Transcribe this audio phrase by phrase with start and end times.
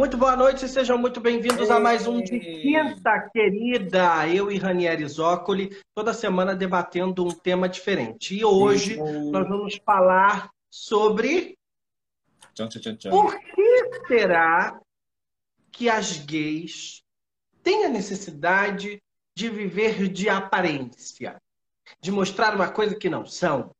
[0.00, 4.26] Muito boa noite, sejam muito bem-vindos a mais um de Quinta Querida.
[4.26, 8.34] Eu e Ranieri Zócoli, toda semana debatendo um tema diferente.
[8.34, 11.54] E hoje nós vamos falar sobre
[12.54, 13.10] Tchau, tchau, tchau, tchau.
[13.10, 14.80] por que será
[15.70, 17.02] que as gays
[17.62, 19.02] têm a necessidade
[19.36, 21.36] de viver de aparência,
[22.00, 23.70] de mostrar uma coisa que não são.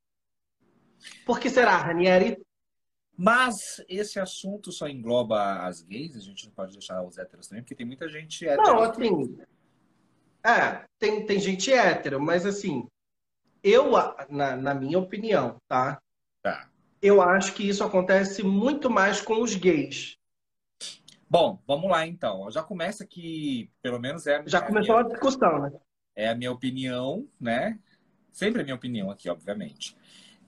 [1.24, 2.36] Por que será, Ranieri?
[3.22, 7.62] Mas esse assunto só engloba as gays, a gente não pode deixar os héteros também,
[7.62, 8.62] porque tem muita gente hétero.
[8.62, 9.38] Não, assim.
[10.42, 12.88] É, tem, tem gente hétero, mas assim,
[13.62, 13.90] eu,
[14.30, 16.00] na, na minha opinião, tá?
[16.42, 16.70] Tá.
[17.02, 20.16] Eu acho que isso acontece muito mais com os gays.
[21.28, 22.50] Bom, vamos lá então.
[22.50, 24.42] Já começa que, pelo menos é.
[24.46, 25.72] Já é a começou minha- a discussão, né?
[26.16, 27.78] é a minha opinião, né?
[28.32, 29.94] Sempre a minha opinião aqui, obviamente.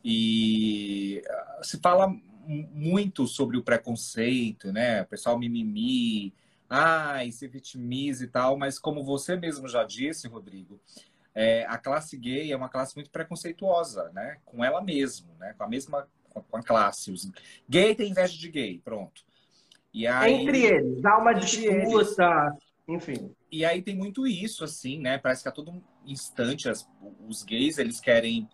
[0.03, 2.09] E ah, se fala
[2.47, 5.03] muito sobre o preconceito, né?
[5.03, 6.33] O pessoal mimimi,
[6.69, 10.81] ai, se vitimiza e tal, mas como você mesmo já disse, Rodrigo,
[11.35, 14.39] é, a classe gay é uma classe muito preconceituosa, né?
[14.45, 15.55] Com ela mesma, né?
[15.57, 17.11] Com a mesma com a classe.
[17.11, 17.31] Os...
[17.69, 19.23] Gay tem inveja de gay, pronto.
[19.93, 20.33] E aí...
[20.33, 22.57] Entre eles, há uma disputa,
[22.89, 23.31] enfim.
[23.51, 25.19] E aí tem muito isso, assim, né?
[25.19, 26.89] Parece que a todo instante as-
[27.29, 28.49] os gays, eles querem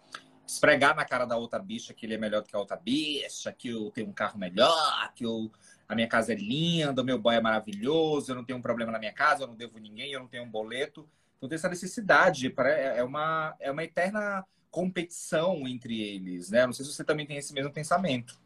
[0.49, 3.53] esfregar na cara da outra bicha que ele é melhor do que a outra bicha,
[3.53, 5.51] que eu tenho um carro melhor, que eu,
[5.87, 8.91] a minha casa é linda, o meu boy é maravilhoso, eu não tenho um problema
[8.93, 11.09] na minha casa, eu não devo ninguém, eu não tenho um boleto.
[11.37, 16.67] Então tem essa necessidade, pare- é uma, é uma eterna competição entre eles, né?
[16.67, 18.41] Não sei se você também tem esse mesmo pensamento.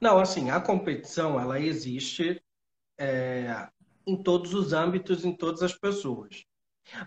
[0.00, 2.42] Não, assim, a competição, ela existe
[2.98, 3.68] é,
[4.06, 6.44] em todos os âmbitos, em todas as pessoas.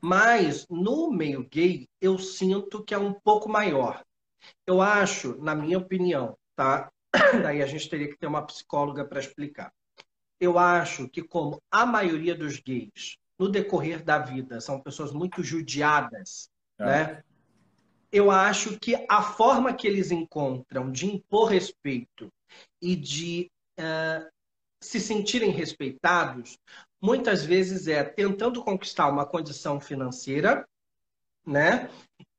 [0.01, 4.03] Mas no meio gay, eu sinto que é um pouco maior.
[4.65, 6.91] Eu acho, na minha opinião, tá?
[7.43, 9.71] Daí a gente teria que ter uma psicóloga para explicar.
[10.39, 15.43] Eu acho que, como a maioria dos gays, no decorrer da vida, são pessoas muito
[15.43, 16.49] judiadas,
[16.79, 16.85] É.
[16.85, 17.23] né?
[18.11, 22.31] Eu acho que a forma que eles encontram de impor respeito
[22.81, 24.29] e de eh,
[24.81, 26.57] se sentirem respeitados,
[27.05, 30.67] muitas vezes é tentando conquistar uma condição financeira,
[31.45, 31.89] né?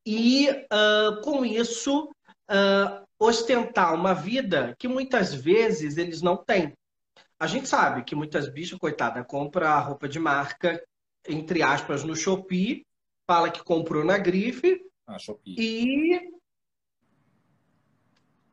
[0.04, 2.10] E ah, com isso
[2.48, 6.74] ah, ostentar uma vida que muitas vezes eles não têm.
[7.38, 10.82] A gente sabe que muitas bichas, coitada, compra roupa de marca,
[11.28, 12.84] entre aspas, no Shopee,
[13.26, 15.16] fala que comprou na grife Ah,
[15.46, 16.32] e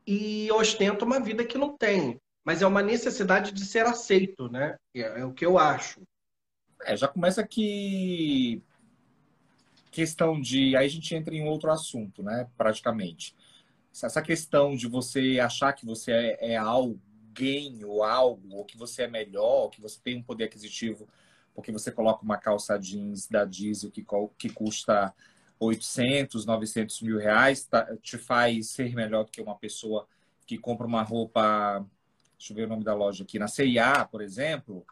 [0.06, 2.20] e ostenta uma vida que não tem.
[2.44, 4.76] Mas é uma necessidade de ser aceito, né?
[4.94, 6.02] É, é o que eu acho.
[6.82, 8.62] É, já começa que
[9.90, 10.76] questão de.
[10.76, 12.48] Aí a gente entra em outro assunto, né?
[12.56, 13.34] Praticamente.
[13.92, 19.02] Essa questão de você achar que você é, é alguém ou algo, ou que você
[19.02, 21.08] é melhor, ou que você tem um poder aquisitivo,
[21.54, 24.04] porque você coloca uma calça jeans da Diesel que,
[24.36, 25.14] que custa
[25.60, 30.08] 800, 900 mil reais, tá- te faz ser melhor do que uma pessoa
[30.44, 31.86] que compra uma roupa.
[32.44, 34.84] Deixa eu ver o nome da loja aqui, na CIA, por exemplo.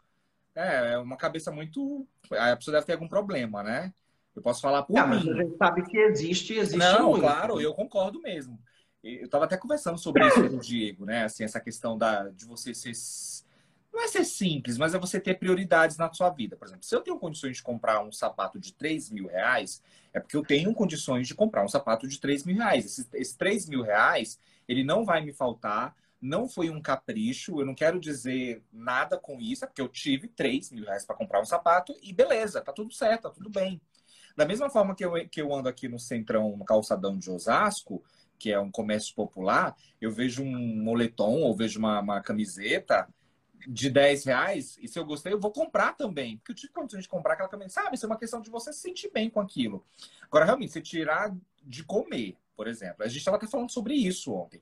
[0.55, 2.07] É, é uma cabeça muito.
[2.31, 3.93] A pessoa deve ter algum problema, né?
[4.35, 5.31] Eu posso falar por Ah, mas mim.
[5.31, 7.21] a gente sabe que existe, existe Não, muito.
[7.21, 8.59] claro, eu concordo mesmo.
[9.03, 11.25] Eu estava até conversando sobre isso com o Diego, né?
[11.25, 12.93] Assim, essa questão da, de você ser.
[13.93, 16.57] Não é ser simples, mas é você ter prioridades na sua vida.
[16.57, 20.19] Por exemplo, se eu tenho condições de comprar um sapato de 3 mil reais, é
[20.19, 22.85] porque eu tenho condições de comprar um sapato de 3 mil reais.
[22.85, 27.65] Esse, esse 3 mil reais, ele não vai me faltar, não foi um capricho, eu
[27.65, 31.41] não quero dizer nada com isso, é porque eu tive 3 mil reais para comprar
[31.41, 33.81] um sapato e beleza, tá tudo certo, tá tudo bem.
[34.35, 38.01] Da mesma forma que eu, que eu ando aqui no centrão, no calçadão de Osasco,
[38.39, 43.07] que é um comércio popular, eu vejo um moletom ou vejo uma, uma camiseta
[43.67, 46.37] de 10 reais, e se eu gostei, eu vou comprar também.
[46.37, 47.81] Porque eu tive condições de comprar aquela camiseta.
[47.81, 49.85] Sabe, isso é uma questão de você se sentir bem com aquilo.
[50.23, 51.33] Agora, realmente, você tirar
[51.63, 53.03] de comer, por exemplo.
[53.03, 54.61] A gente estava até falando sobre isso ontem.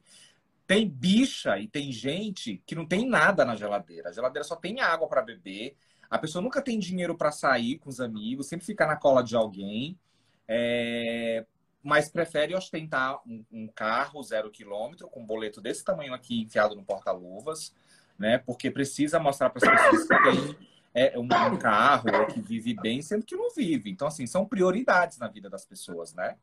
[0.71, 4.07] Tem bicha e tem gente que não tem nada na geladeira.
[4.07, 5.75] A geladeira só tem água para beber.
[6.09, 9.35] A pessoa nunca tem dinheiro para sair com os amigos, sempre fica na cola de
[9.35, 9.99] alguém.
[10.47, 11.45] É,
[11.83, 16.73] mas prefere ostentar um, um carro zero quilômetro com um boleto desse tamanho aqui enfiado
[16.73, 17.75] no porta-luvas,
[18.17, 18.37] né?
[18.37, 22.73] Porque precisa mostrar para as pessoas que tem é, um, um carro ou que vive
[22.75, 23.91] bem, sendo que não vive.
[23.91, 26.37] Então, assim, são prioridades na vida das pessoas, né?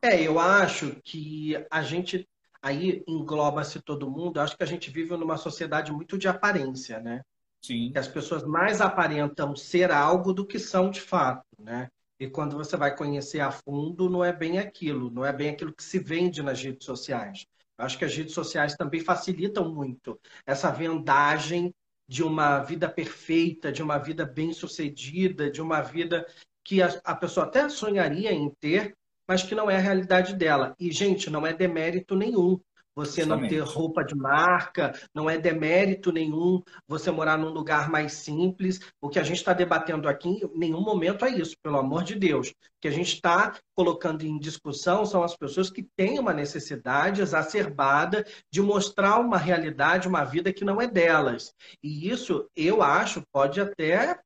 [0.00, 2.28] É, eu acho que a gente
[2.62, 4.38] aí engloba-se todo mundo.
[4.38, 7.22] Eu acho que a gente vive numa sociedade muito de aparência, né?
[7.62, 7.90] Sim.
[7.92, 11.88] Que as pessoas mais aparentam ser algo do que são de fato, né?
[12.18, 15.74] E quando você vai conhecer a fundo, não é bem aquilo, não é bem aquilo
[15.74, 17.46] que se vende nas redes sociais.
[17.76, 21.74] Acho que as redes sociais também facilitam muito essa vendagem
[22.08, 26.26] de uma vida perfeita, de uma vida bem-sucedida, de uma vida
[26.64, 28.96] que a pessoa até sonharia em ter,
[29.28, 30.74] mas que não é a realidade dela.
[30.78, 32.60] E, gente, não é demérito nenhum
[32.96, 33.42] você Justamente.
[33.42, 38.80] não ter roupa de marca, não é demérito nenhum você morar num lugar mais simples.
[39.02, 42.14] O que a gente está debatendo aqui, em nenhum momento é isso, pelo amor de
[42.14, 42.48] Deus.
[42.48, 47.20] O que a gente está colocando em discussão são as pessoas que têm uma necessidade
[47.20, 51.52] exacerbada de mostrar uma realidade, uma vida que não é delas.
[51.82, 54.18] E isso, eu acho, pode até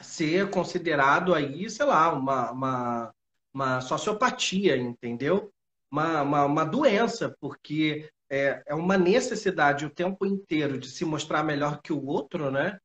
[0.00, 3.14] ser considerado aí, sei lá, uma, uma,
[3.54, 5.54] uma sociopatia, entendeu?
[5.94, 11.44] uma, uma, uma doença, porque é, é uma necessidade o tempo inteiro de se mostrar
[11.44, 12.80] melhor que o outro, né?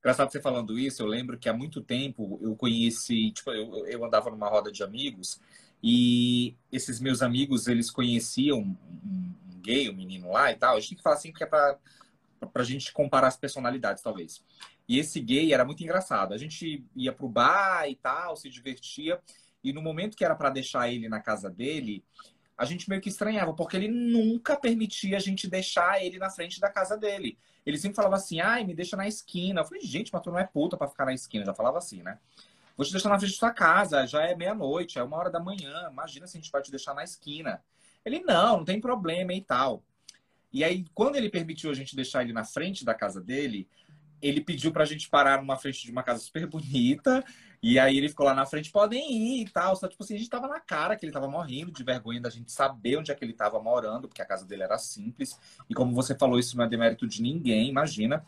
[0.00, 4.04] Engraçado você falando isso, eu lembro que há muito tempo eu conheci, tipo, eu, eu
[4.04, 5.40] andava numa roda de amigos
[5.80, 10.76] e esses meus amigos, eles conheciam um, um gay, um menino lá e tal.
[10.76, 11.78] A gente tem que falar assim porque é pra,
[12.52, 14.42] pra gente comparar as personalidades, talvez.
[14.88, 16.34] E esse gay era muito engraçado.
[16.34, 19.20] A gente ia pro bar e tal, se divertia.
[19.62, 22.04] E no momento que era para deixar ele na casa dele,
[22.56, 26.60] a gente meio que estranhava, porque ele nunca permitia a gente deixar ele na frente
[26.60, 27.38] da casa dele.
[27.64, 29.60] Ele sempre falava assim, ai, me deixa na esquina.
[29.60, 31.42] Eu falei, gente, mas tu não é puta pra ficar na esquina.
[31.42, 32.18] Eu já falava assim, né?
[32.76, 35.38] Vou te deixar na frente da sua casa, já é meia-noite, é uma hora da
[35.38, 35.88] manhã.
[35.90, 37.62] Imagina se a gente vai te deixar na esquina.
[38.04, 39.82] Ele, não, não tem problema e tal.
[40.52, 43.68] E aí, quando ele permitiu a gente deixar ele na frente da casa dele,
[44.20, 47.24] ele pediu pra gente parar numa frente de uma casa super bonita.
[47.62, 49.76] E aí ele ficou lá na frente, podem ir e tal.
[49.76, 52.28] Só tipo assim, a gente tava na cara que ele tava morrendo de vergonha da
[52.28, 55.38] gente saber onde é que ele tava morando, porque a casa dele era simples.
[55.70, 58.26] E como você falou, isso não é demérito de ninguém, imagina.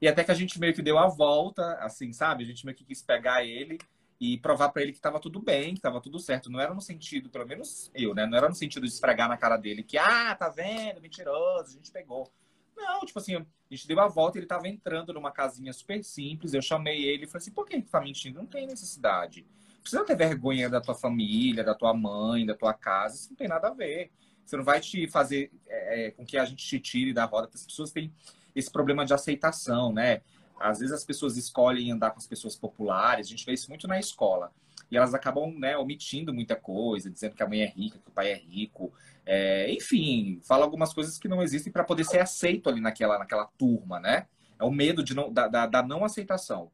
[0.00, 2.44] E até que a gente meio que deu a volta, assim, sabe?
[2.44, 3.78] A gente meio que quis pegar ele
[4.20, 6.50] e provar para ele que tava tudo bem, que tava tudo certo.
[6.50, 8.24] Não era no sentido, pelo menos eu, né?
[8.24, 11.72] Não era no sentido de esfregar na cara dele que, ah, tá vendo, mentiroso, a
[11.72, 12.30] gente pegou.
[12.76, 16.54] Não, tipo assim, a gente deu a volta, ele tava entrando numa casinha super simples,
[16.54, 18.38] eu chamei ele e falei assim, por que tu tá mentindo?
[18.38, 19.46] Não tem necessidade.
[19.80, 23.48] Precisa ter vergonha da tua família, da tua mãe, da tua casa, isso não tem
[23.48, 24.10] nada a ver.
[24.44, 27.46] Você não vai te fazer é, é com que a gente te tire da roda,
[27.46, 28.12] porque as pessoas têm
[28.54, 30.22] esse problema de aceitação, né?
[30.58, 33.86] Às vezes as pessoas escolhem andar com as pessoas populares, a gente vê isso muito
[33.88, 34.52] na escola
[34.90, 38.12] e elas acabam né, omitindo muita coisa, dizendo que a mãe é rica, que o
[38.12, 38.92] pai é rico,
[39.24, 43.46] é, enfim, fala algumas coisas que não existem para poder ser aceito ali naquela, naquela
[43.56, 44.26] turma, né?
[44.58, 46.70] É o medo de não, da, da, da não aceitação.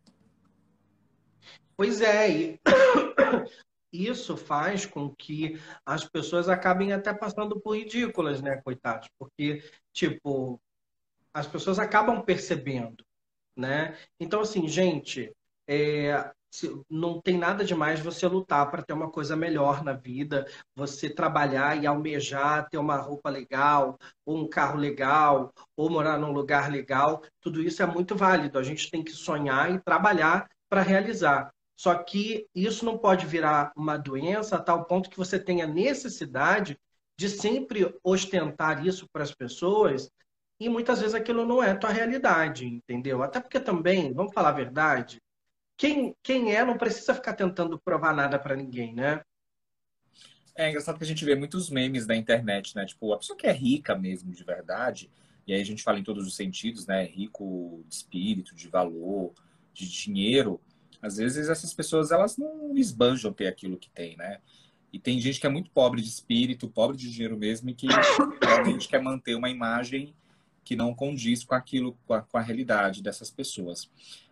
[1.77, 2.61] Pois é, e
[3.93, 9.09] isso faz com que as pessoas acabem até passando por ridículas, né, coitados?
[9.19, 10.61] Porque, tipo,
[11.35, 13.05] as pessoas acabam percebendo,
[13.55, 13.97] né?
[14.19, 15.31] Então, assim, gente,
[15.69, 16.33] é,
[16.89, 21.83] não tem nada demais você lutar para ter uma coisa melhor na vida, você trabalhar
[21.83, 27.23] e almejar ter uma roupa legal, ou um carro legal, ou morar num lugar legal.
[27.41, 28.59] Tudo isso é muito válido.
[28.59, 31.51] A gente tem que sonhar e trabalhar para realizar.
[31.77, 36.79] Só que isso não pode virar uma doença a tal ponto que você tenha necessidade
[37.19, 40.11] de sempre ostentar isso para as pessoas
[40.59, 43.23] e muitas vezes aquilo não é a tua realidade, entendeu?
[43.23, 45.21] Até porque também, vamos falar a verdade,
[45.77, 49.21] quem, quem é não precisa ficar tentando provar nada para ninguém, né?
[50.55, 52.87] É engraçado que a gente vê muitos memes na internet, né?
[52.87, 55.11] Tipo, a pessoa que é rica mesmo, de verdade,
[55.47, 57.05] e aí a gente fala em todos os sentidos, né?
[57.05, 59.35] Rico de espírito, de valor,
[59.75, 60.61] de dinheiro.
[61.03, 64.41] Às vezes essas pessoas, elas não esbanjam ter aquilo que tem, né?
[64.93, 67.87] E tem gente que é muito pobre de espírito, pobre de dinheiro mesmo, e que
[68.43, 70.15] realmente quer manter uma imagem
[70.65, 73.91] que não condiz com aquilo, com a, com a realidade dessas pessoas.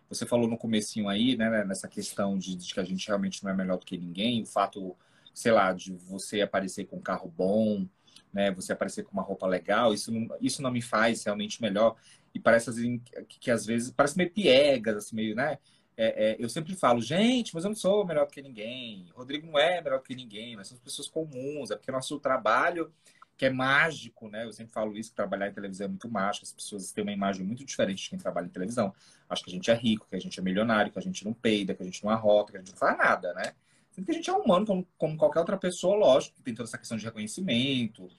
[0.09, 3.51] Você falou no comecinho aí, né, nessa questão de, de, que a gente realmente não
[3.51, 4.95] é melhor do que ninguém, o fato,
[5.33, 7.87] sei lá, de você aparecer com um carro bom,
[8.31, 11.95] né, você aparecer com uma roupa legal, isso não, isso não me faz realmente melhor.
[12.33, 15.57] E parece assim, que, que às vezes parece meio piegas, assim, meio, né?
[15.97, 19.05] É, é, eu sempre falo, gente, mas eu não sou melhor do que ninguém.
[19.15, 22.91] Rodrigo não é melhor do que ninguém, nós somos pessoas comuns, é porque nosso trabalho
[23.37, 24.45] que é mágico, né?
[24.45, 27.11] Eu sempre falo isso, que trabalhar em televisão é muito mágico, as pessoas têm uma
[27.11, 28.93] imagem muito diferente de quem trabalha em televisão.
[29.29, 31.33] Acho que a gente é rico, que a gente é milionário, que a gente não
[31.33, 33.53] peida, que a gente não arrota, que a gente não faz nada, né?
[33.91, 36.67] Sendo que a gente é humano como, como qualquer outra pessoa, lógico, que tem toda
[36.67, 38.09] essa questão de reconhecimento,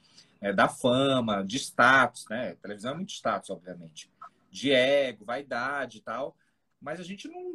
[0.41, 2.51] né, da fama, de status, né?
[2.51, 4.11] A televisão é muito status, obviamente.
[4.51, 6.37] De ego, vaidade e tal.
[6.81, 7.55] Mas a gente não.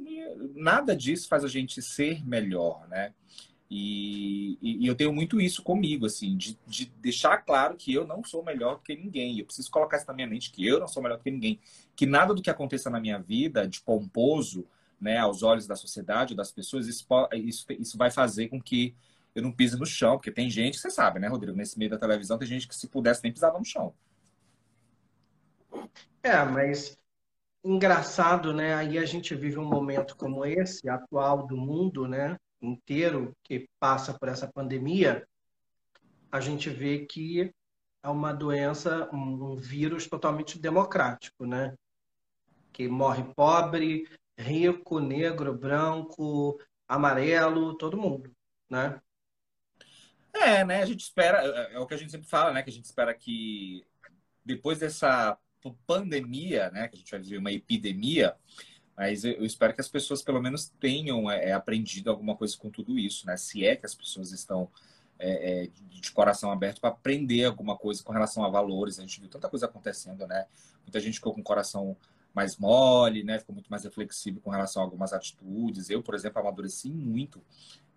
[0.56, 3.14] Nada disso faz a gente ser melhor, né?
[3.74, 8.22] E, e, eu tenho muito isso comigo, assim, de, de, deixar claro que eu não
[8.22, 9.40] sou melhor que ninguém.
[9.40, 11.58] Eu preciso colocar isso na minha mente, que eu não sou melhor que ninguém.
[11.96, 14.68] Que nada do que aconteça na minha vida, de pomposo,
[15.00, 18.94] né, aos olhos da sociedade, das pessoas, isso, isso, isso vai fazer com que
[19.34, 21.56] eu não piso no chão, porque tem gente, você sabe, né, Rodrigo?
[21.56, 23.94] Nesse meio da televisão, tem gente que se pudesse nem pisava no chão.
[26.22, 27.00] É, mas
[27.64, 28.76] engraçado, né?
[28.76, 32.36] Aí a gente vive um momento como esse, atual do mundo, né?
[32.62, 35.28] Inteiro, que passa por essa pandemia,
[36.32, 37.52] a gente vê que
[38.04, 41.76] é uma doença, um vírus totalmente democrático, né?
[42.72, 48.34] Que morre pobre, rico, negro, branco, amarelo, todo mundo,
[48.70, 49.00] né?
[50.34, 50.82] É, né?
[50.82, 52.64] A gente espera, é, é o que a gente sempre fala, né?
[52.64, 53.86] Que a gente espera que
[54.44, 55.38] depois dessa
[55.86, 56.88] pandemia, né?
[56.88, 58.36] Que a gente vai viver uma epidemia,
[58.96, 62.70] mas eu espero que as pessoas pelo menos tenham é, é, aprendido alguma coisa com
[62.70, 63.38] tudo isso, né?
[63.38, 64.70] Se é que as pessoas estão
[65.18, 68.98] é, é, de coração aberto para aprender alguma coisa com relação a valores.
[68.98, 70.46] A gente viu tanta coisa acontecendo, né?
[70.84, 71.96] Muita gente ficou com o coração
[72.34, 73.40] mais mole, né?
[73.40, 75.90] Ficou muito mais reflexivo com relação a algumas atitudes.
[75.90, 77.42] Eu, por exemplo, amadureci muito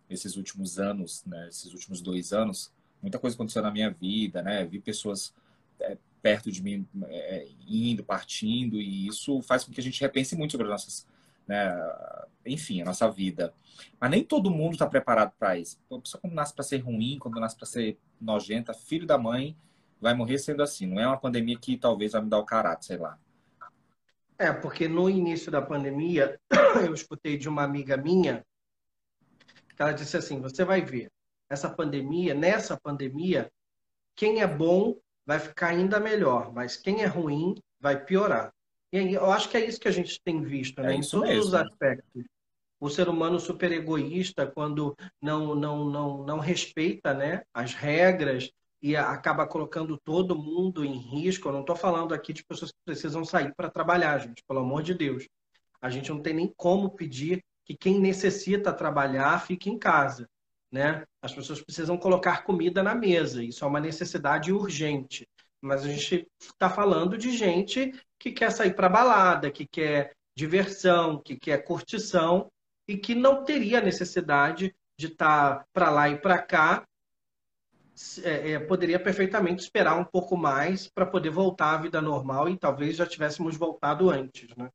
[0.08, 1.48] nesses últimos anos, né?
[1.48, 2.72] Esses últimos dois anos.
[3.00, 4.64] Muita coisa aconteceu na minha vida, né?
[4.64, 5.34] Vi pessoas
[5.80, 10.34] é, perto de mim é, indo, partindo, e isso faz com que a gente repense
[10.34, 11.06] muito sobre as nossas,
[11.46, 11.70] né,
[12.46, 13.52] enfim, a nossa vida.
[14.00, 15.78] Mas nem todo mundo está preparado para isso.
[15.92, 19.54] A pessoa quando nasce para ser ruim, quando nasce para ser nojenta, filho da mãe,
[20.00, 20.86] vai morrer sendo assim.
[20.86, 23.18] Não é uma pandemia que talvez vai me dar o caráter, sei lá.
[24.38, 26.40] É, porque no início da pandemia,
[26.86, 28.42] eu escutei de uma amiga minha,
[29.76, 31.12] que ela disse assim, você vai ver,
[31.50, 33.52] essa pandemia, nessa pandemia,
[34.16, 38.52] quem é bom vai ficar ainda melhor, mas quem é ruim vai piorar.
[38.92, 40.92] E eu acho que é isso que a gente tem visto, né?
[40.92, 41.44] É em todos mesmo.
[41.44, 42.24] os aspectos.
[42.78, 48.50] O ser humano super egoísta, quando não, não, não, não respeita né, as regras
[48.82, 51.48] e acaba colocando todo mundo em risco.
[51.48, 54.82] Eu não estou falando aqui de pessoas que precisam sair para trabalhar, gente, pelo amor
[54.82, 55.26] de Deus.
[55.80, 60.28] A gente não tem nem como pedir que quem necessita trabalhar fique em casa.
[60.74, 61.04] Né?
[61.22, 65.24] As pessoas precisam colocar comida na mesa, isso é uma necessidade urgente.
[65.62, 71.22] Mas a gente está falando de gente que quer sair para balada, que quer diversão,
[71.22, 72.50] que quer curtição
[72.88, 76.84] e que não teria necessidade de estar tá para lá e para cá.
[78.24, 82.58] É, é, poderia perfeitamente esperar um pouco mais para poder voltar à vida normal e
[82.58, 84.68] talvez já tivéssemos voltado antes, né?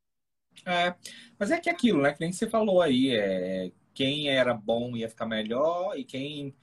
[0.66, 0.96] É,
[1.38, 2.14] mas é que aquilo, né?
[2.14, 6.56] Que nem você falou aí, é, quem era bom ia ficar melhor e quem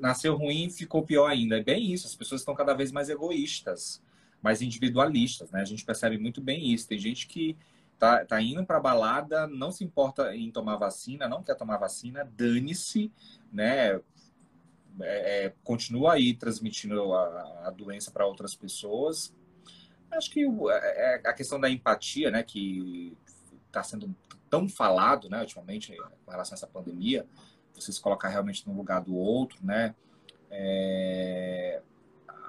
[0.00, 1.58] nasceu ruim ficou pior ainda.
[1.58, 4.02] É bem isso, as pessoas estão cada vez mais egoístas,
[4.40, 5.60] mais individualistas, né?
[5.60, 6.88] A gente percebe muito bem isso.
[6.88, 7.54] Tem gente que
[7.98, 12.26] tá, tá indo para balada, não se importa em tomar vacina, não quer tomar vacina,
[12.34, 13.12] dane-se,
[13.52, 13.96] né?
[13.96, 14.00] É,
[15.02, 19.34] é, continua aí transmitindo a, a doença para outras pessoas.
[20.10, 23.14] Acho que é, é a questão da empatia, né, que
[23.66, 24.16] está sendo
[24.50, 27.26] tão falado, né, ultimamente, com relação a essa pandemia,
[27.74, 29.94] você se colocar realmente no lugar do outro, né?
[30.50, 31.80] É...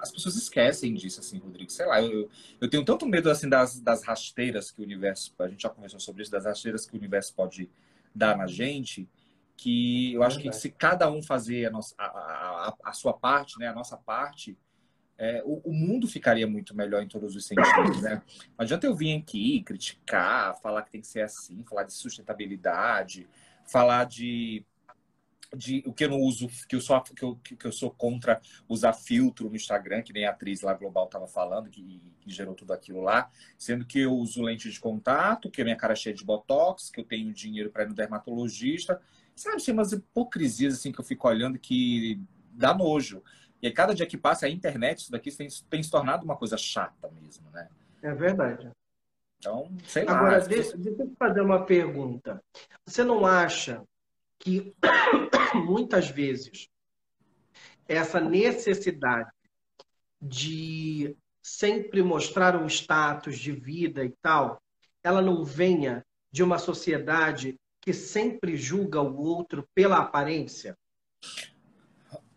[0.00, 1.70] As pessoas esquecem disso, assim, Rodrigo.
[1.70, 2.28] Sei lá, eu,
[2.60, 5.34] eu tenho tanto medo, assim, das, das rasteiras que o universo...
[5.38, 7.70] A gente já conversou sobre isso, das rasteiras que o universo pode
[8.14, 9.08] dar na gente,
[9.56, 13.58] que eu acho que se cada um fazer a, nossa, a, a, a sua parte,
[13.58, 14.56] né, a nossa parte,
[15.20, 18.22] é, o, o, mundo ficaria muito melhor em todos os sentidos, né?
[18.56, 23.28] Não adianta eu vir aqui criticar, falar que tem que ser assim, falar de sustentabilidade,
[23.70, 24.64] falar de,
[25.54, 28.40] de o que eu não uso, que eu, sou, que, eu, que eu sou contra
[28.66, 32.54] usar filtro no Instagram, que nem a atriz lá global estava falando, que, que, gerou
[32.54, 35.96] tudo aquilo lá, sendo que eu uso lente de contato, que a minha cara é
[35.96, 38.98] cheia de botox, que eu tenho dinheiro para ir no dermatologista,
[39.36, 42.18] sabe, assim, umas hipocrisias assim que eu fico olhando que
[42.52, 43.22] dá nojo.
[43.62, 46.36] E a cada dia que passa a internet, isso daqui tem, tem se tornado uma
[46.36, 47.68] coisa chata mesmo, né?
[48.02, 48.70] É verdade.
[49.38, 50.18] Então, sei lá.
[50.18, 52.42] Agora, deixa, deixa eu fazer uma pergunta.
[52.86, 53.82] Você não acha
[54.38, 54.74] que
[55.54, 56.68] muitas vezes
[57.86, 59.30] essa necessidade
[60.20, 64.62] de sempre mostrar um status de vida e tal,
[65.02, 70.76] ela não venha de uma sociedade que sempre julga o outro pela aparência?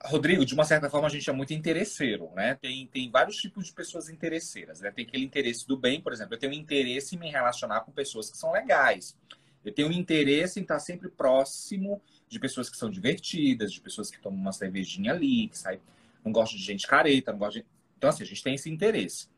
[0.06, 2.56] Rodrigo, de uma certa forma, a gente é muito interesseiro, né?
[2.56, 4.92] Tem, tem vários tipos de pessoas interesseiras, né?
[4.92, 6.34] Tem aquele interesse do bem, por exemplo.
[6.34, 9.18] Eu tenho interesse em me relacionar com pessoas que são legais.
[9.64, 14.20] Eu tenho interesse em estar sempre próximo de pessoas que são divertidas, de pessoas que
[14.20, 15.80] tomam uma cervejinha ali, que sai...
[16.24, 17.66] Não gosto de gente careta, não gosto de...
[17.98, 19.30] Então, assim, a gente tem esse interesse.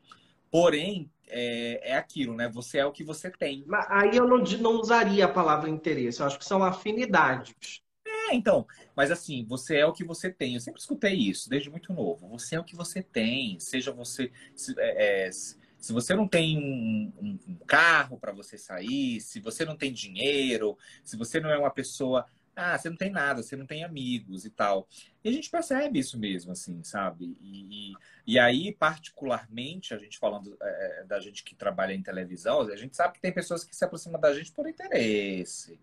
[0.49, 2.49] Porém, é, é aquilo, né?
[2.49, 3.63] Você é o que você tem.
[3.67, 6.21] Mas aí eu não, não usaria a palavra interesse.
[6.21, 7.83] Eu acho que são afinidades.
[8.27, 8.65] É, então,
[8.95, 10.55] mas assim, você é o que você tem.
[10.55, 12.27] Eu sempre escutei isso, desde muito novo.
[12.29, 14.31] Você é o que você tem, seja você.
[14.55, 19.39] Se, é, é, se você não tem um, um, um carro para você sair, se
[19.39, 23.43] você não tem dinheiro, se você não é uma pessoa ah, você não tem nada,
[23.43, 24.87] você não tem amigos e tal.
[25.23, 27.37] E a gente percebe isso mesmo, assim, sabe?
[27.41, 27.93] E, e,
[28.25, 32.75] e aí, particularmente, a gente falando é, é da gente que trabalha em televisão, a
[32.77, 35.77] gente sabe que tem pessoas que se aproximam da gente por interesse.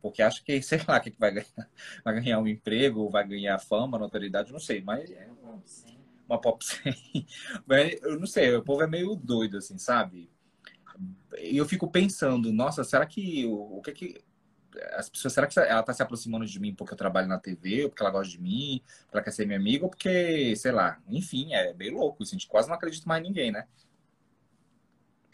[0.00, 1.70] Porque acha que, sei lá, que vai ganhar,
[2.04, 5.28] vai ganhar um emprego, vai ganhar fama, notoriedade, não sei, mas é
[6.28, 6.64] uma pop
[8.02, 10.30] Eu não sei, o povo é meio doido, assim, sabe?
[11.38, 14.24] E eu fico pensando, nossa, será que o, o que que
[14.92, 17.84] as pessoas, será que ela está se aproximando de mim porque eu trabalho na TV,
[17.84, 20.72] ou porque ela gosta de mim, porque ela quer ser minha amiga, ou porque, sei
[20.72, 22.22] lá, enfim, é bem louco.
[22.22, 23.66] Assim, a gente quase não acredita mais em ninguém, né?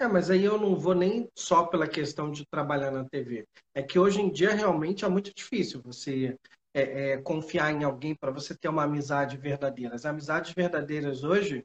[0.02, 3.47] É, mas aí eu não vou nem só pela questão de trabalhar na TV.
[3.73, 6.37] É que hoje em dia realmente é muito difícil você
[6.75, 9.94] é, é, confiar em alguém para você ter uma amizade verdadeira.
[9.94, 11.64] As amizades verdadeiras hoje,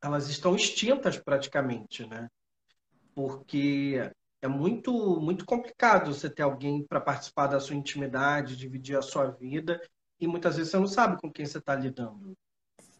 [0.00, 2.28] elas estão extintas praticamente, né?
[3.16, 9.02] Porque é muito, muito complicado você ter alguém para participar da sua intimidade, dividir a
[9.02, 9.82] sua vida,
[10.20, 12.32] e muitas vezes você não sabe com quem você está lidando.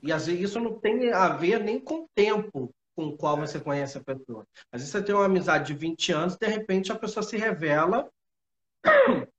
[0.02, 3.37] E às vezes isso não tem a ver nem com o tempo com o qual
[3.37, 4.47] você conhece a pessoa.
[4.73, 8.11] Às vezes você tem uma amizade de 20 anos, de repente a pessoa se revela.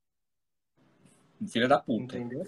[1.49, 2.17] Filha da puta.
[2.17, 2.43] Entendeu?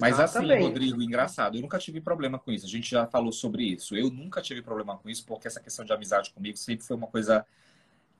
[0.00, 2.64] Mas assim, Rodrigo, engraçado, eu nunca tive problema com isso.
[2.64, 3.94] A gente já falou sobre isso.
[3.94, 7.06] Eu nunca tive problema com isso, porque essa questão de amizade comigo sempre foi uma
[7.06, 7.44] coisa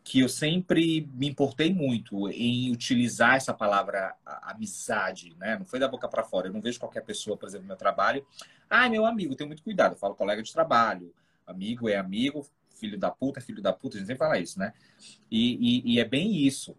[0.04, 5.56] que eu sempre me importei muito em utilizar essa palavra amizade, né?
[5.56, 6.48] Não foi da boca para fora.
[6.48, 8.26] Eu não vejo qualquer pessoa, por exemplo, no meu trabalho,
[8.68, 9.92] ah, meu amigo, tenho muito cuidado.
[9.92, 11.14] Eu falo colega de trabalho,
[11.52, 14.58] amigo é amigo, filho da puta é filho da puta, a gente sempre fala isso,
[14.58, 14.72] né?
[15.30, 16.76] E, e, e é bem isso.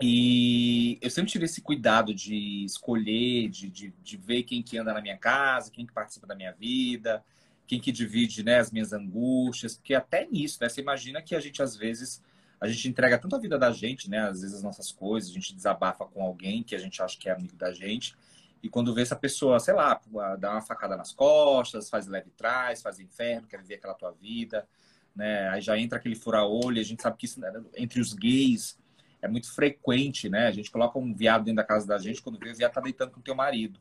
[0.00, 4.92] E eu sempre tive esse cuidado de escolher, de, de, de ver quem que anda
[4.92, 7.24] na minha casa, quem que participa da minha vida,
[7.66, 10.68] quem que divide né, as minhas angústias, porque até nisso, né?
[10.68, 12.22] Você imagina que a gente, às vezes,
[12.60, 14.20] a gente entrega tanto a vida da gente, né?
[14.20, 17.28] Às vezes as nossas coisas, a gente desabafa com alguém que a gente acha que
[17.28, 18.14] é amigo da gente,
[18.62, 20.00] e quando vê essa pessoa, sei lá,
[20.38, 24.66] dá uma facada nas costas, faz leve trás, faz inferno, quer viver aquela tua vida,
[25.14, 25.48] né?
[25.50, 28.78] Aí já entra aquele fura-olho, a gente sabe que isso, né, entre os gays
[29.22, 30.46] é muito frequente, né?
[30.46, 32.80] A gente coloca um viado dentro da casa da gente, quando vê o viado tá
[32.80, 33.80] deitando com o teu marido.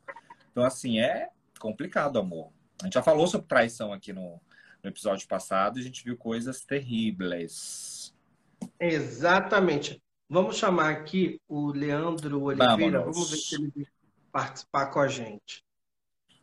[0.51, 2.51] Então, assim, é complicado, amor.
[2.81, 4.39] A gente já falou sobre traição aqui no,
[4.83, 8.13] no episódio passado e a gente viu coisas terríveis.
[8.79, 10.01] Exatamente.
[10.29, 12.99] Vamos chamar aqui o Leandro Oliveira.
[12.99, 13.87] Vamos, Vamos ver se ele
[14.35, 15.63] participar com a gente.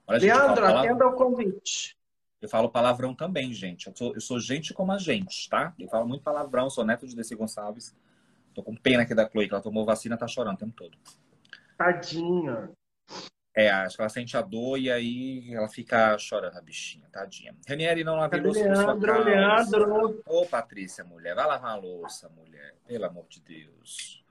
[0.07, 1.95] Olha, Leandro, gente, atenda ao convite.
[2.41, 3.87] Eu falo palavrão também, gente.
[3.87, 5.75] Eu sou, eu sou gente como a gente, tá?
[5.79, 7.95] Eu falo muito palavrão, sou neto de Desi Gonçalves.
[8.55, 10.97] Tô com pena aqui da Chloe, que ela tomou vacina tá chorando o tempo todo.
[11.77, 12.71] Tadinha.
[13.55, 17.55] É, acho que ela sente a dor e aí ela fica chorando, a bichinha, tadinha.
[17.69, 19.23] Renieri, não lave louça causa.
[19.23, 20.23] Leandro.
[20.25, 22.75] Ô, Patrícia, mulher, vai lavar a louça, mulher.
[22.87, 24.22] Pelo amor de Deus.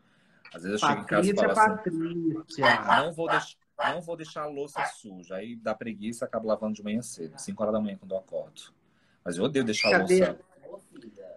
[0.53, 2.81] Às vezes eu chego Patrícia, em casa e falo assim, Patrícia.
[2.97, 3.57] não vou, deixar,
[3.93, 5.35] não vou deixar a louça suja.
[5.35, 8.61] Aí dá preguiça, acabo lavando de manhã cedo, 5 horas da manhã quando eu acordo.
[9.23, 10.39] Mas eu odeio deixar a louça,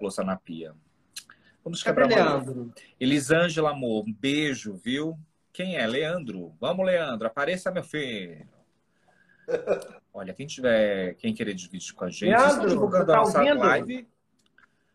[0.01, 0.75] louça na pia.
[1.63, 2.73] Vamos quebrar Leandro?
[3.01, 5.19] Elisângela, amor, um beijo, viu?
[5.53, 5.87] Quem é?
[5.87, 6.55] Leandro.
[6.61, 8.47] Vamos, Leandro, apareça, meu filho.
[10.13, 13.59] Olha, quem tiver, quem querer dividir com a gente, Leandro, divulgando tá a nossa ouvindo?
[13.59, 14.09] live.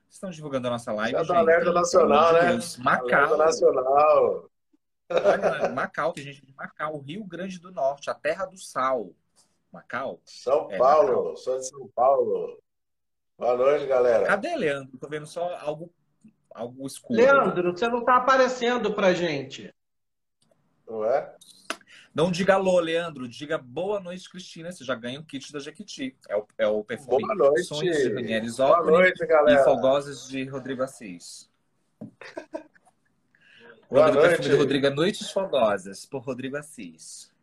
[0.10, 1.32] Estão divulgando a nossa live, gente.
[1.32, 2.52] Alerta nacional, né?
[2.52, 2.78] Deus.
[2.78, 3.38] Macau.
[3.38, 4.50] Nacional.
[5.10, 9.12] Olha, Macau, tem gente de Macau, Rio Grande do Norte, a terra do sal.
[9.72, 10.19] Macau?
[10.26, 11.38] São é, Paulo, Macau.
[11.38, 12.60] sou de São Paulo.
[13.38, 14.26] Boa noite, galera.
[14.26, 14.98] Cadê Leandro?
[14.98, 15.91] Tô vendo só algo,
[16.54, 17.17] algo escuro.
[17.17, 19.74] Leandro, você não tá aparecendo pra gente.
[20.88, 21.36] Não é?
[22.19, 23.29] Não diga alô, Leandro.
[23.29, 24.73] Diga boa noite, Cristina.
[24.73, 26.17] Você já ganha o kit da Jequiti.
[26.27, 27.63] É o, é o perfume boa noite.
[27.63, 29.62] Sonhos de Daniel Boa noite, galera.
[29.62, 31.49] E Fogosas de Rodrigo Assis.
[33.89, 34.27] Boa o noite.
[34.27, 37.34] perfume de Rodrigo é Noites Fogosas, por Rodrigo Assis.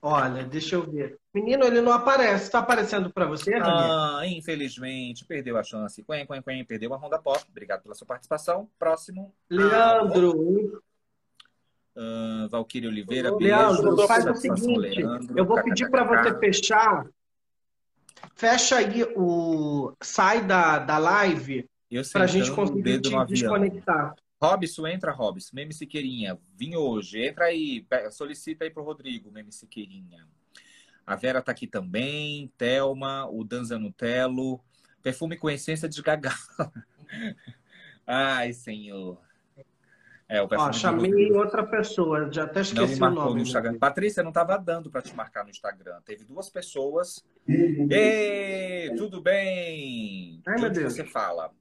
[0.00, 1.18] Olha, deixa eu ver.
[1.34, 2.44] Menino, ele não aparece.
[2.44, 3.68] Está aparecendo para você, Daniel?
[3.68, 6.02] Ah, infelizmente, perdeu a chance.
[6.02, 7.44] Quen, quen, quen, perdeu a Ronda Pop.
[7.50, 8.66] Obrigado pela sua participação.
[8.78, 9.34] Próximo.
[9.50, 10.82] Leandro.
[11.96, 14.06] Uh, Valquíria Oliveira, Leandro, beijo.
[14.06, 17.06] faz o seguinte, Leandro, eu vou pedir para você fechar.
[18.34, 19.94] Fecha aí o.
[20.02, 21.66] Sai da, da live
[22.12, 24.14] para a gente conseguir te desconectar.
[24.38, 25.50] Robson, entra, Robson.
[25.54, 27.24] Meme Siqueirinha, vim hoje.
[27.24, 30.26] Entra aí, solicita aí pro Rodrigo, Meme Siqueirinha.
[31.06, 32.52] A Vera tá aqui também.
[32.58, 34.60] Thelma, o Danza Nutelo.
[35.02, 36.34] Perfume com essência de gagal.
[38.06, 39.25] Ai, senhor.
[40.28, 43.34] É, o Ó, chamei outra pessoa, já até esqueci não o nome.
[43.36, 43.78] No Instagram.
[43.78, 46.00] Patrícia, não estava dando para te marcar no Instagram.
[46.04, 47.24] Teve duas pessoas.
[47.48, 47.86] Uhum.
[47.88, 50.42] Ei, tudo bem?
[50.44, 51.52] Ai, de onde você fala?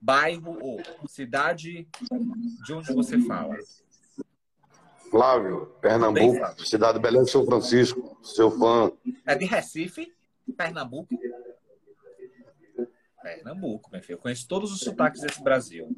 [0.00, 1.88] Bairro ou cidade
[2.66, 3.56] de onde você fala?
[5.10, 6.66] Flávio, Pernambuco, Bem, Flávio.
[6.66, 8.92] cidade de Belém de São Francisco, seu fã.
[9.26, 10.12] É de Recife,
[10.56, 11.18] Pernambuco.
[13.36, 14.14] Pernambuco, meu filho.
[14.16, 15.88] Eu conheço todos os sotaques desse Brasil.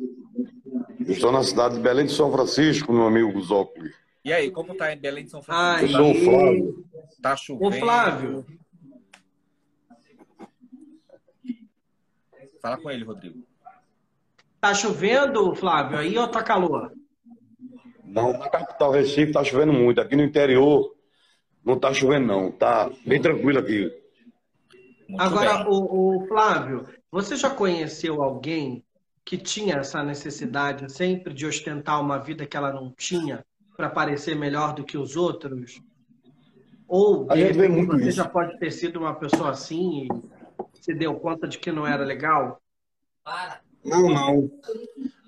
[1.07, 3.91] Estou na cidade de Belém de São Francisco, meu amigo Zócoli.
[4.25, 6.03] E aí, como tá em Belém de São Eu Francisco?
[6.03, 6.85] o Flávio.
[7.23, 7.77] Tá Ô, chovendo?
[7.79, 8.47] Flávio,
[12.61, 13.43] Fala com ele, Rodrigo.
[14.61, 16.93] tá chovendo, Flávio, aí ou tá calor?
[18.05, 19.99] Não, na capital Recife tá chovendo muito.
[20.01, 20.95] Aqui no interior
[21.65, 22.53] não tá chovendo, não.
[22.53, 23.91] Tá bem tranquilo aqui.
[25.09, 25.73] Muito Agora, bem.
[25.73, 28.85] o, o Flávio, você já conheceu alguém
[29.25, 33.45] que tinha essa necessidade sempre de ostentar uma vida que ela não tinha
[33.77, 35.81] para parecer melhor do que os outros?
[36.87, 38.17] Ou, de repente, você isso.
[38.17, 42.05] já pode ter sido uma pessoa assim e se deu conta de que não era
[42.05, 42.61] legal?
[43.85, 44.51] Não, não.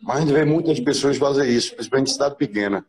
[0.02, 2.84] Mas a gente vê muitas pessoas fazer isso, principalmente em cidade pequena.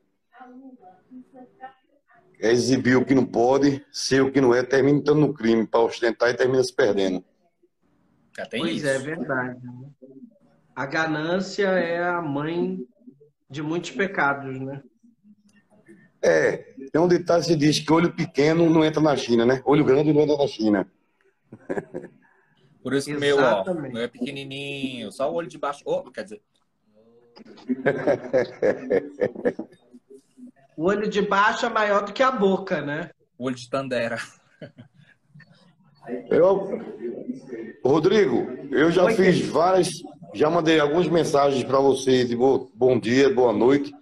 [2.39, 5.65] É exibir o que não pode, ser o que não é, termina entrando no crime
[5.65, 7.23] para ostentar e termina se perdendo.
[8.35, 8.87] Já tem pois isso.
[8.87, 9.59] é, verdade.
[9.65, 9.89] né?
[10.75, 12.79] A ganância é a mãe
[13.49, 14.81] de muitos pecados, né?
[16.21, 16.57] É,
[16.91, 19.61] tem um ditado que se diz que olho pequeno não entra na China, né?
[19.65, 20.87] Olho grande não entra na China.
[22.81, 25.83] Por isso que o meu, ó, meu é pequenininho, só o olho de baixo.
[25.85, 26.41] Oh, quer dizer,
[30.75, 33.11] O olho de baixo é maior do que a boca, né?
[33.37, 34.17] o olho de Tandera.
[36.29, 36.81] Eu,
[37.83, 39.89] Rodrigo, eu já Oi, fiz várias,
[40.33, 43.93] já mandei algumas mensagens para você de bo- bom dia, boa noite,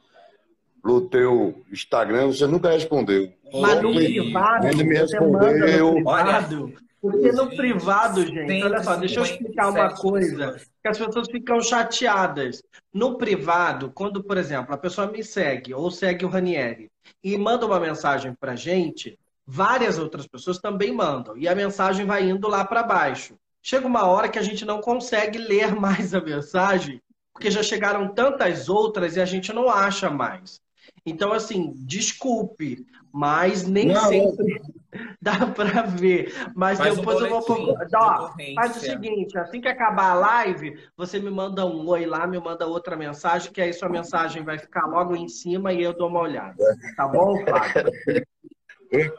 [0.84, 3.32] no teu Instagram, você nunca respondeu.
[3.54, 5.94] Mas no privado, Ele me você manda no respondeu.
[5.94, 6.74] privado.
[7.02, 11.28] Porque no privado, gente, olha só, deixa eu explicar uma 157 coisa, que as pessoas
[11.32, 12.62] ficam chateadas.
[12.94, 16.92] No privado, quando, por exemplo, a pessoa me segue ou segue o Ranieri
[17.24, 19.18] e manda uma mensagem pra gente,
[19.52, 21.38] várias outras pessoas também mandam.
[21.38, 23.36] E a mensagem vai indo lá para baixo.
[23.62, 27.02] Chega uma hora que a gente não consegue ler mais a mensagem,
[27.34, 30.62] porque já chegaram tantas outras e a gente não acha mais.
[31.06, 34.62] Então, assim, desculpe, mas nem Não, sempre
[35.22, 36.34] dá para ver.
[36.56, 37.76] Mas Faz um depois eu vou.
[37.94, 42.26] Ó, faz o seguinte: assim que acabar a live, você me manda um oi lá,
[42.26, 45.94] me manda outra mensagem, que aí sua mensagem vai ficar logo em cima e eu
[45.94, 46.56] dou uma olhada.
[46.96, 47.92] Tá bom, Flávio?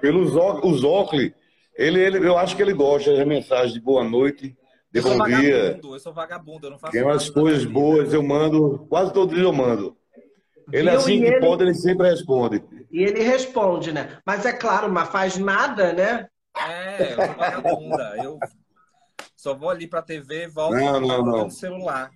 [0.00, 1.32] Pelos os óculos,
[1.74, 4.48] ele, ele, eu acho que ele gosta das mensagens de boa noite,
[4.90, 5.62] de Eu sou bom dia.
[5.64, 9.32] vagabundo, eu sou vagabundo, eu não faço Tem umas coisas boas, eu mando, quase todos
[9.32, 9.96] os dias eu mando.
[10.70, 10.98] Ele, Viu?
[10.98, 12.62] assim E que ele- pode, ele sempre responde.
[12.90, 14.18] E ele responde, né?
[14.24, 16.28] Mas é claro, mas faz nada, né?
[16.56, 18.16] É, eu sou vagabunda.
[18.22, 18.38] Eu
[19.34, 21.44] só vou ali pra TV, volto Não, não, não.
[21.44, 22.10] no celular.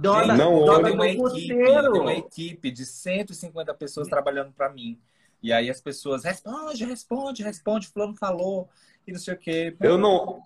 [0.00, 4.98] Dona, Não dona tem uma equipe, tem uma equipe de 150 pessoas trabalhando para mim.
[5.42, 8.68] E aí as pessoas responde, responde, responde, fulano falou
[9.06, 9.76] e não sei o quê.
[9.80, 10.42] Eu não.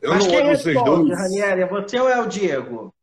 [0.00, 1.18] Eu Mas não quem olho vocês responde, dois.
[1.18, 1.60] Ranieri?
[1.62, 2.94] É você ou é o Diego?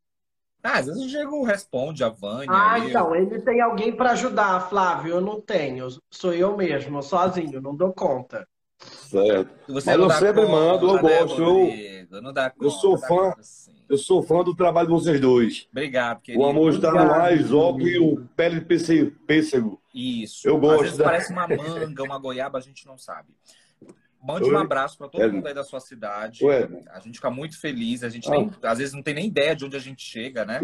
[0.64, 2.48] Ah, às vezes o Diego responde, a Vânia.
[2.50, 2.90] Ah, eu.
[2.90, 5.12] então, ele tem alguém para ajudar, Flávio.
[5.16, 5.88] Eu não tenho.
[6.10, 8.48] Sou eu mesmo, sozinho, não dou conta.
[8.80, 9.52] Certo.
[9.72, 12.22] Você Mas não eu sempre conta, mando, eu né, gosto, eu- Rodrigo?
[12.22, 13.08] Não dá conta, sou fã.
[13.08, 13.42] conta.
[13.88, 15.68] Eu sou fã do trabalho de vocês dois.
[15.72, 16.44] Obrigado, querido.
[16.44, 19.80] O amor está no ar, Isopo e o pele de pêssego-.
[19.94, 20.48] Isso.
[20.48, 23.30] Eu Às gosto vezes da- parece uma manga, uma goiaba, a gente não sabe.
[24.22, 24.56] Mande Oi?
[24.56, 25.28] um abraço para todo É.
[25.28, 26.44] mundo aí da sua cidade.
[26.44, 28.04] Ué, A gente fica muito feliz.
[28.04, 28.32] A gente Ah.
[28.32, 30.62] nem, às vezes não tem nem ideia de onde a gente chega, né?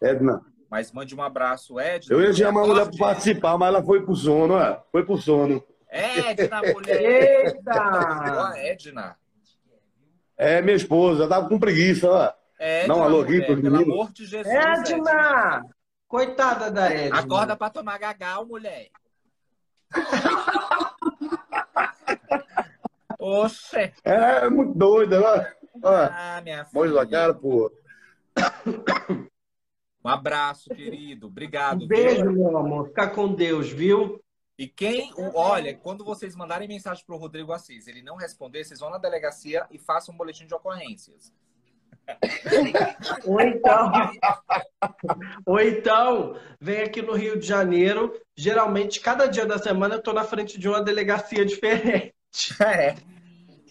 [0.00, 0.40] Edna.
[0.70, 2.10] Mas mande um abraço, Ed.
[2.10, 4.80] Eu ia chamar a mulher para participar, mas ela foi pro sono, é?
[4.90, 5.62] Foi pro sono.
[5.90, 7.48] Edna, mulher.
[7.54, 8.50] Eita!
[8.50, 9.16] Ó, Edna.
[10.38, 12.32] É, minha esposa, tava com preguiça, ó.
[12.64, 14.46] Edna, Não, alô aqui mulher, pros pelo amor de Jesus.
[14.54, 14.96] Edna.
[14.96, 15.66] Edna!
[16.06, 17.18] Coitada da Edna.
[17.18, 18.88] Acorda pra tomar gagal, mulher.
[23.18, 23.92] Oxe.
[24.04, 25.44] É, muito doida, ó.
[25.82, 27.06] Ó, Ah, minha filha.
[27.06, 27.70] cara, pô.
[30.04, 31.26] Um abraço, querido.
[31.28, 31.84] Obrigado.
[31.84, 32.32] Um beijo, viu?
[32.32, 32.88] meu amor.
[32.88, 34.20] Fica com Deus, viu?
[34.58, 38.80] E quem, o- olha, quando vocês mandarem mensagem pro Rodrigo Assis, ele não responder, vocês
[38.80, 41.32] vão na delegacia e façam um boletim de ocorrências.
[43.24, 43.92] Ou então,
[45.46, 48.12] ou então, vem aqui no Rio de Janeiro.
[48.36, 52.12] Geralmente, cada dia da semana, eu tô na frente de uma delegacia diferente.
[52.64, 52.94] É.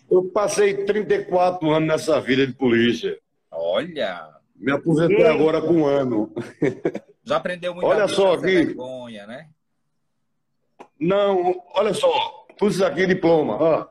[0.09, 3.17] Eu passei 34 anos nessa vida de polícia.
[3.49, 5.31] Olha, Me aposentei Eita.
[5.33, 6.31] agora com um ano.
[7.25, 8.65] já aprendeu muito Olha só aqui.
[8.65, 9.49] vergonha, né?
[10.99, 12.45] Não, olha só.
[12.61, 13.87] Isso aqui diploma, ó.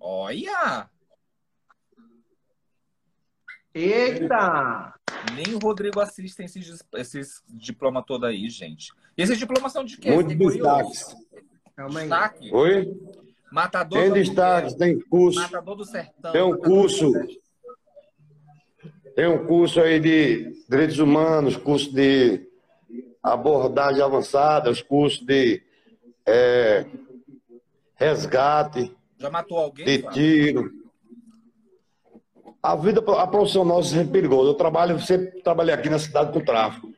[0.00, 0.90] Olha!
[3.74, 4.94] Eita!
[5.34, 8.92] Nem o Rodrigo assiste esses, esses diplomas todos aí, gente.
[9.16, 10.10] E esses diplomas são de quê?
[10.12, 10.88] Muito Fiquei curioso.
[10.90, 11.16] destaques.
[11.74, 12.08] Calma aí.
[12.08, 12.50] Destaque?
[12.54, 13.00] Oi?
[13.50, 15.40] Matador Tem destaques, tem curso.
[15.40, 16.32] Matador do Sertão.
[16.32, 17.12] Tem um curso.
[19.14, 22.48] Tem um curso aí de direitos humanos, curso de
[23.22, 25.62] abordagem avançada, os cursos de
[26.26, 26.84] é,
[27.94, 29.86] resgate, Já matou alguém?
[29.86, 30.83] de tiro.
[32.64, 34.48] A vida, a profissão nossa é sempre perigosa.
[34.48, 36.90] Eu trabalho, sempre trabalhei aqui na cidade com tráfico.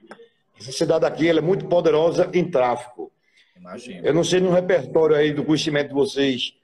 [0.56, 3.10] Essa cidade aqui ela é muito poderosa em tráfico.
[3.56, 4.06] Imagina.
[4.06, 6.54] Eu não sei no repertório aí do conhecimento de vocês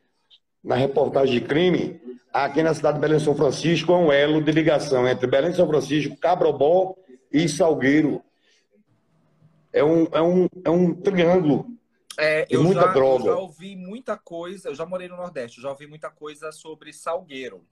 [0.62, 2.00] na reportagem de crime,
[2.32, 5.66] aqui na cidade de Belém São Francisco é um elo de ligação entre Belém São
[5.66, 6.94] Francisco, Cabrobó
[7.32, 8.22] e Salgueiro.
[9.72, 11.66] É um, é um, é um triângulo.
[12.16, 13.24] É, eu, muita já, eu droga.
[13.24, 16.92] já ouvi muita coisa, eu já morei no Nordeste, eu já ouvi muita coisa sobre
[16.92, 17.64] Salgueiro.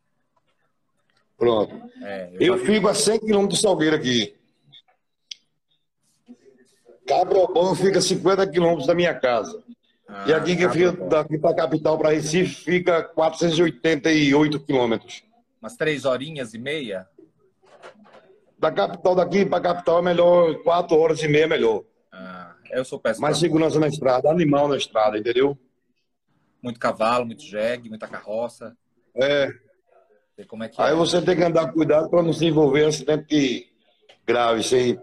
[1.40, 1.74] Pronto.
[2.02, 4.36] É, Eu vi- fico a 100 quilômetros de Salgueiro aqui.
[7.06, 9.62] Cabrobó fica a 50 quilômetros da minha casa.
[10.06, 15.22] Ah, E aqui que fica daqui para a capital, para Recife, fica 488 quilômetros.
[15.62, 17.08] Umas três horinhas e meia?
[18.58, 21.82] Da capital daqui para a capital é melhor, 4 horas e meia é melhor.
[22.12, 23.22] Ah, eu sou péssimo.
[23.22, 25.58] Mais segurança na estrada, animal na estrada, entendeu?
[26.62, 28.76] Muito cavalo, muito jegue, muita carroça.
[29.14, 29.50] É.
[30.40, 30.96] Sei como é que Aí é.
[30.96, 33.68] você tem que andar com cuidado para não se envolver em acidente
[34.26, 34.98] grave, sem,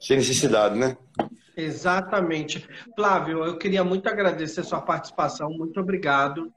[0.00, 0.96] sem necessidade, né?
[1.56, 2.68] Exatamente.
[2.96, 5.50] Flávio, eu queria muito agradecer a sua participação.
[5.50, 6.52] Muito obrigado.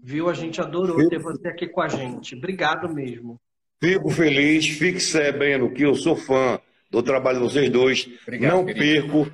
[0.00, 0.28] Viu?
[0.28, 1.08] A gente adorou Sim.
[1.08, 2.36] ter você aqui com a gente.
[2.36, 3.40] Obrigado mesmo.
[3.82, 6.60] Fico feliz, fique sabendo que eu sou fã
[6.92, 8.08] do trabalho de vocês dois.
[8.22, 9.24] Obrigado, não querido.
[9.24, 9.32] perco.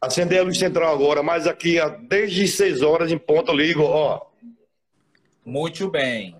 [0.00, 1.76] Acender a luz central agora, mas aqui
[2.08, 4.20] desde 6 horas em ponto eu ligo, ó.
[5.46, 6.39] Muito bem.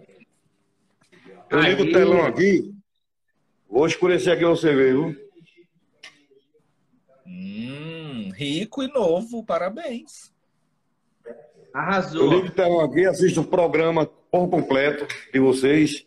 [1.51, 2.73] Eu ligo o telão aqui.
[3.69, 5.17] Vou escurecer aqui você ver, viu?
[7.27, 10.33] Hum, rico e novo, parabéns.
[11.27, 11.35] Eu
[11.75, 12.29] Arrasou.
[12.33, 16.07] ligo o telão aqui, assisto o programa por completo de vocês.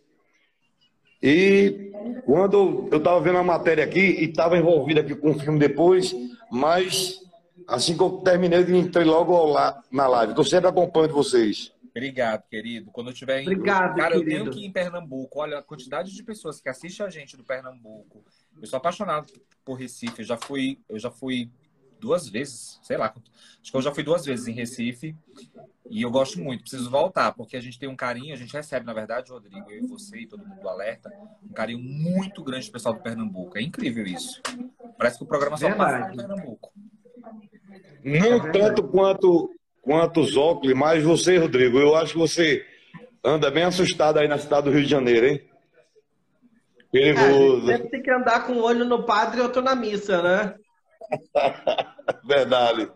[1.22, 1.92] E
[2.26, 6.14] quando eu estava vendo a matéria aqui e estava envolvido aqui com o filme depois,
[6.52, 7.20] mas
[7.68, 10.32] assim que eu terminei, eu entrei logo lá na live.
[10.32, 11.72] Estou sempre acompanhando vocês.
[11.96, 12.92] Obrigado, querido.
[12.92, 13.44] Quando eu tiver em...
[13.44, 14.44] Obrigado, Cara, eu querido.
[14.44, 15.40] tenho que ir em Pernambuco.
[15.40, 18.26] Olha a quantidade de pessoas que assistem a gente do Pernambuco.
[18.60, 19.32] Eu sou apaixonado
[19.64, 20.20] por Recife.
[20.20, 21.52] Eu já fui, eu já fui
[22.00, 23.14] duas vezes, sei lá.
[23.62, 25.16] Acho que eu já fui duas vezes em Recife.
[25.90, 26.62] E eu gosto muito.
[26.62, 29.84] Preciso voltar, porque a gente tem um carinho, a gente recebe, na verdade, Rodrigo, eu
[29.84, 31.12] e você e todo mundo do Alerta,
[31.44, 33.58] um carinho muito grande do pessoal do Pernambuco.
[33.58, 34.42] É incrível isso.
[34.98, 36.18] Parece que o programa só passa Verdade.
[36.18, 36.74] no Pernambuco.
[38.04, 38.60] Não verdade.
[38.60, 39.50] tanto quanto,
[39.84, 42.66] quanto os óculos, mas você, Rodrigo, eu acho que você
[43.24, 45.42] anda bem assustado aí na cidade do Rio de Janeiro, hein?
[46.96, 47.68] É, Perigoso.
[47.68, 50.56] sempre tem que andar com um olho no padre e outro na missa, né?
[52.24, 52.90] Verdade.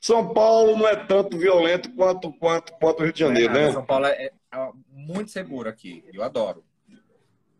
[0.00, 3.72] São Paulo não é tanto violento quanto, quanto, quanto o Rio de Janeiro, É, né?
[3.72, 6.04] São Paulo é, é muito seguro aqui.
[6.12, 6.62] Eu adoro.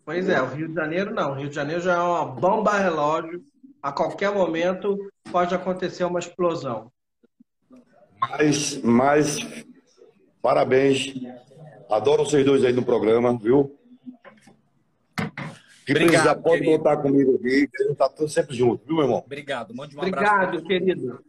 [0.04, 1.30] Pois é, o Rio de Janeiro não.
[1.30, 3.42] O Rio de Janeiro já é uma bomba relógio.
[3.82, 4.98] A qualquer momento
[5.32, 6.92] pode acontecer uma explosão.
[8.30, 9.38] Mas, mas,
[10.42, 11.14] parabéns.
[11.90, 13.78] Adoro vocês dois aí no programa, viu?
[15.86, 16.78] Se Obrigado, precisar, pode querido.
[16.78, 17.68] contar comigo aqui.
[17.68, 19.22] que A gente tá tudo sempre junto, viu, meu irmão?
[19.24, 19.74] Obrigado.
[19.74, 20.24] Mande um abraço.
[20.24, 21.24] pra Obrigado, querido.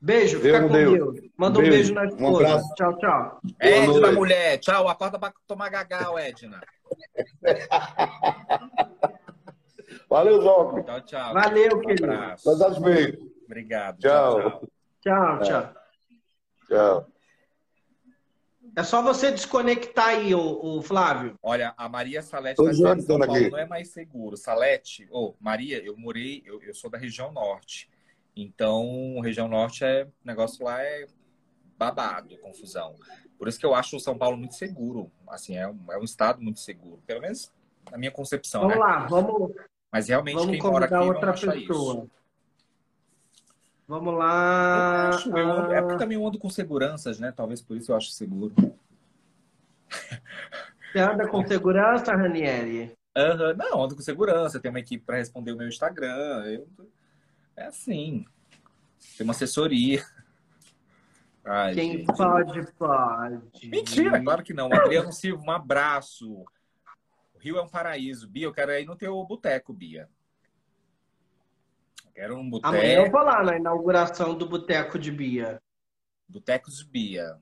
[0.00, 1.14] Beijo, Deus fica com Deus.
[1.14, 1.30] Deus.
[1.36, 1.76] Manda um Beijo.
[1.76, 2.36] beijo na Um esposa.
[2.46, 2.74] abraço.
[2.74, 3.40] tchau, tchau.
[3.60, 4.14] Edna, noite.
[4.16, 4.58] mulher.
[4.58, 4.88] Tchau.
[4.88, 6.60] Acorda pra tomar gagal, Edna.
[10.10, 10.82] Valeu, Zoco.
[10.82, 11.34] Tchau, tchau.
[11.34, 12.04] Valeu, um querido.
[12.04, 12.44] abraço.
[12.44, 13.18] Saudades bem.
[13.46, 13.98] Obrigado.
[14.00, 14.40] Tchau.
[14.40, 14.68] tchau.
[15.00, 15.85] Tchau, tchau.
[16.68, 17.06] Tchau.
[18.76, 20.40] É só você desconectar aí, o,
[20.78, 21.38] o Flávio.
[21.42, 23.50] Olha, a Maria Salete tá dizendo que São Paulo aqui.
[23.50, 24.36] não é mais seguro.
[24.36, 27.88] Salete, ô, Maria, eu morei, eu, eu sou da região norte.
[28.36, 31.06] Então, região norte é, o negócio lá é
[31.78, 32.96] babado, confusão.
[33.38, 35.10] Por isso que eu acho o São Paulo muito seguro.
[35.28, 37.02] Assim, é um, é um estado muito seguro.
[37.06, 37.50] Pelo menos
[37.90, 38.80] na minha concepção, Vamos né?
[38.80, 39.52] lá, vamos,
[39.90, 41.94] Mas realmente vamos quem mora aqui convidar não outra acha pessoa.
[41.94, 42.10] isso.
[43.88, 45.08] Vamos Eu lá.
[45.10, 47.30] acho, eu ando- é porque Ah, também eu ando com seguranças, né?
[47.32, 48.52] Talvez por isso eu acho seguro.
[50.92, 52.96] Você anda com segurança, Ranieri?
[53.16, 54.58] Aham, Não, ando com segurança.
[54.60, 56.44] Tem uma equipe para responder o meu Instagram.
[56.46, 56.68] eu-
[57.56, 58.24] É assim.
[59.16, 60.04] Tem uma assessoria.
[61.44, 62.06] Ai, Quem gente.
[62.16, 63.68] pode, pode.
[63.68, 64.68] Mentira, claro que não.
[64.72, 66.28] Adriano Silva, um abraço.
[67.34, 68.28] O Rio é um paraíso.
[68.28, 70.08] Bia, eu quero ir no teu boteco, Bia.
[72.16, 73.10] Quero um Amanhã eu boteco.
[73.12, 75.60] vou lá na inauguração do Boteco de Bia.
[76.26, 77.36] Botecos Bia.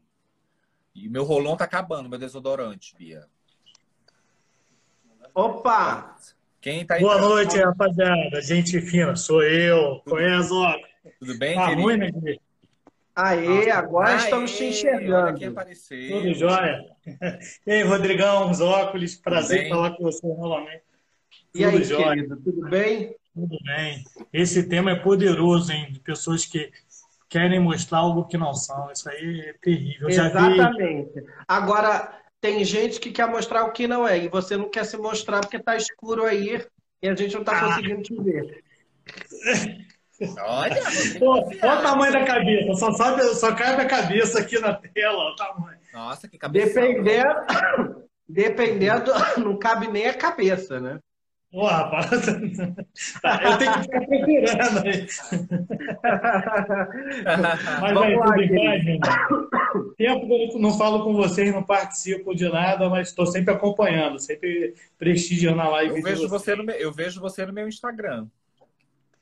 [0.92, 3.24] E meu rolão tá acabando, meu desodorante, Bia.
[5.34, 6.16] Opa!
[6.60, 7.00] Quem tá aí?
[7.02, 8.40] Boa noite, rapaziada.
[8.42, 10.00] Gente fina, sou eu.
[10.04, 10.74] Conhece, ó.
[11.20, 11.82] Tudo bem, Tá querido?
[11.82, 12.10] ruim, né?
[13.14, 15.38] Aê, agora Aê, estamos te enxergando.
[15.38, 16.16] quem apareceu.
[16.20, 16.84] Tudo jóia?
[17.66, 20.82] E aí, Rodrigão, os óculos, prazer falar com você novamente.
[21.54, 22.08] E aí, Tudo jóia.
[22.16, 23.14] querido, tudo bem?
[23.34, 24.04] Tudo bem.
[24.32, 25.88] Esse tema é poderoso, hein?
[25.90, 26.70] De pessoas que
[27.28, 28.90] querem mostrar algo que não são.
[28.92, 30.08] Isso aí é terrível.
[30.08, 30.54] Eu já vi.
[30.54, 31.24] Exatamente.
[31.48, 34.96] Agora, tem gente que quer mostrar o que não é, e você não quer se
[34.96, 36.64] mostrar porque tá escuro aí
[37.02, 37.66] e a gente não tá Ah.
[37.66, 38.62] conseguindo te ver.
[40.40, 40.80] Olha,
[41.18, 42.72] Pô, olha o tamanho da cabeça.
[42.74, 45.32] Só, sabe, só cabe a cabeça aqui na tela.
[45.32, 45.76] O tamanho.
[45.92, 46.80] Nossa, que cabeça.
[46.80, 49.10] Dependendo, dependendo,
[49.44, 51.00] não cabe nem a cabeça, né?
[51.54, 52.10] Pô, rapaz.
[52.26, 55.06] Eu tenho que ficar procurando aí.
[57.80, 58.64] Mas Vamos aí, lá, tudo em querido.
[58.64, 59.94] paz, meu irmão?
[59.96, 64.18] Tempo que eu não falo com vocês, não participo de nada, mas estou sempre acompanhando,
[64.18, 65.96] sempre prestigiando a live.
[65.96, 68.26] Eu vejo, você no meu, eu vejo você no meu Instagram.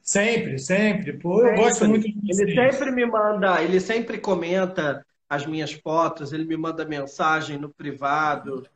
[0.03, 1.13] Sempre, sempre.
[1.15, 1.63] Pô, eu Sempre.
[1.63, 2.75] gosto muito de Ele vocês.
[2.77, 8.67] sempre me manda, ele sempre comenta as minhas fotos, ele me manda mensagem no privado.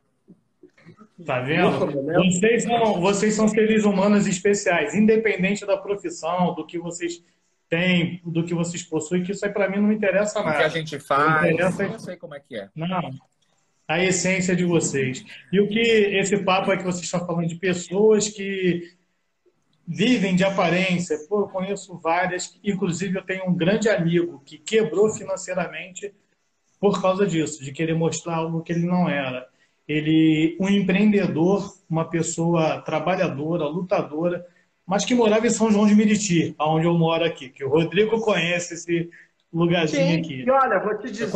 [1.25, 1.85] Tá vendo?
[1.87, 2.23] Não, não.
[2.31, 7.23] Vocês são, vocês são seres humanos especiais, independente da profissão, do que vocês
[7.67, 10.49] têm, do que vocês possuem, que isso aí para mim não me interessa O que
[10.49, 10.69] a nada.
[10.69, 11.51] gente faz.
[11.51, 12.69] interessa- Eu sei como é que é.
[12.75, 13.11] Não.
[13.87, 15.25] A essência de vocês.
[15.51, 18.93] E o que esse papo é que vocês estão falando de pessoas que
[19.87, 21.17] vivem de aparência.
[21.29, 26.13] Pô, eu conheço várias, inclusive eu tenho um grande amigo que quebrou financeiramente
[26.79, 29.47] por causa disso, de querer mostrar algo que ele não era.
[29.87, 34.45] Ele, um empreendedor, uma pessoa trabalhadora, lutadora,
[34.85, 38.19] mas que morava em São João de Meriti, onde eu moro aqui, que o Rodrigo
[38.21, 39.09] conhece esse
[39.51, 40.43] lugarzinho Sim, aqui.
[40.43, 41.29] e olha, vou te dizer,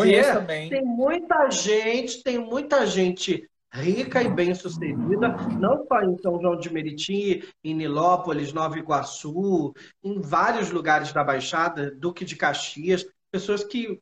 [0.69, 6.71] tem muita gente, tem muita gente rica e bem-sucedida, não só em São João de
[6.71, 13.99] Meriti, em Nilópolis, Nova Iguaçu, em vários lugares da Baixada, Duque de Caxias, pessoas que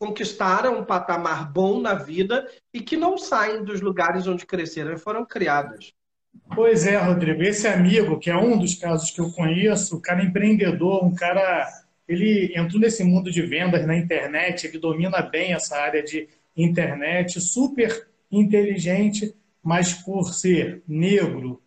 [0.00, 4.98] conquistaram um patamar bom na vida e que não saem dos lugares onde cresceram e
[4.98, 5.92] foram criadas.
[6.54, 7.42] Pois é, Rodrigo.
[7.42, 11.68] Esse amigo, que é um dos casos que eu conheço, um cara empreendedor, um cara.
[12.08, 17.38] Ele entrou nesse mundo de vendas na internet, ele domina bem essa área de internet,
[17.38, 21.62] super inteligente, mas por ser negro,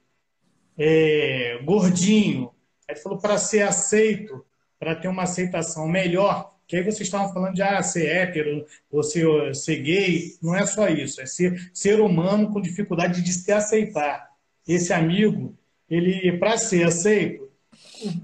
[0.78, 2.52] é, gordinho,
[2.90, 4.44] ele falou para ser aceito,
[4.78, 9.04] para ter uma aceitação melhor, que aí vocês estavam falando de ah, ser hétero, ou
[9.04, 14.32] ser, gay, não é só isso, é ser ser humano com dificuldade de se aceitar
[14.68, 15.56] esse amigo,
[15.88, 17.48] ele para ser aceito,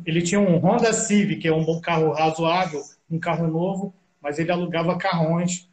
[0.04, 4.52] ele tinha um Honda Civic, que é um carro razoável, um carro novo, mas ele
[4.52, 5.70] alugava carrões,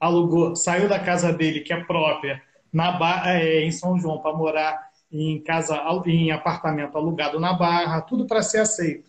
[0.00, 2.42] alugou, saiu da casa dele, que é própria,
[2.72, 8.26] na é, em São João, para morar em casa, em apartamento alugado na Barra, tudo
[8.26, 9.08] para ser aceito.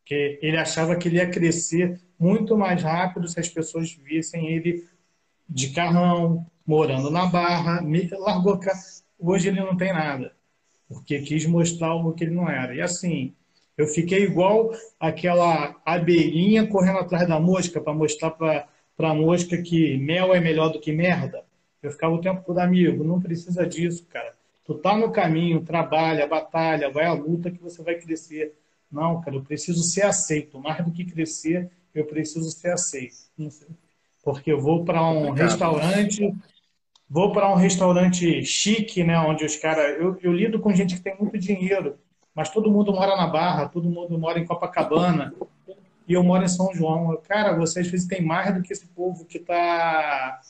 [0.00, 4.86] Porque ele achava que ele ia crescer muito mais rápido se as pessoas vissem ele
[5.48, 7.82] de carrão, morando na Barra,
[8.18, 8.74] largou ca-
[9.18, 10.32] Hoje ele não tem nada,
[10.88, 12.74] porque quis mostrar algo que ele não era.
[12.74, 13.34] E assim,
[13.76, 18.66] eu fiquei igual aquela abelhinha correndo atrás da mosca para mostrar para
[18.98, 21.44] a mosca que mel é melhor do que merda.
[21.82, 24.34] Eu ficava o tempo todo, amigo, não precisa disso, cara.
[24.64, 28.54] Tu tá no caminho, trabalha, batalha, vai à luta que você vai crescer.
[28.90, 30.58] Não, cara, eu preciso ser aceito.
[30.58, 33.16] Mais do que crescer, eu preciso ser aceito.
[34.22, 35.46] Porque eu vou para um Complicado.
[35.46, 36.34] restaurante,
[37.08, 39.98] vou para um restaurante chique, né, onde os caras.
[40.00, 41.98] Eu, eu lido com gente que tem muito dinheiro,
[42.34, 45.34] mas todo mundo mora na Barra, todo mundo mora em Copacabana,
[46.06, 47.16] e eu moro em São João.
[47.26, 50.40] Cara, você às vezes tem mais do que esse povo que está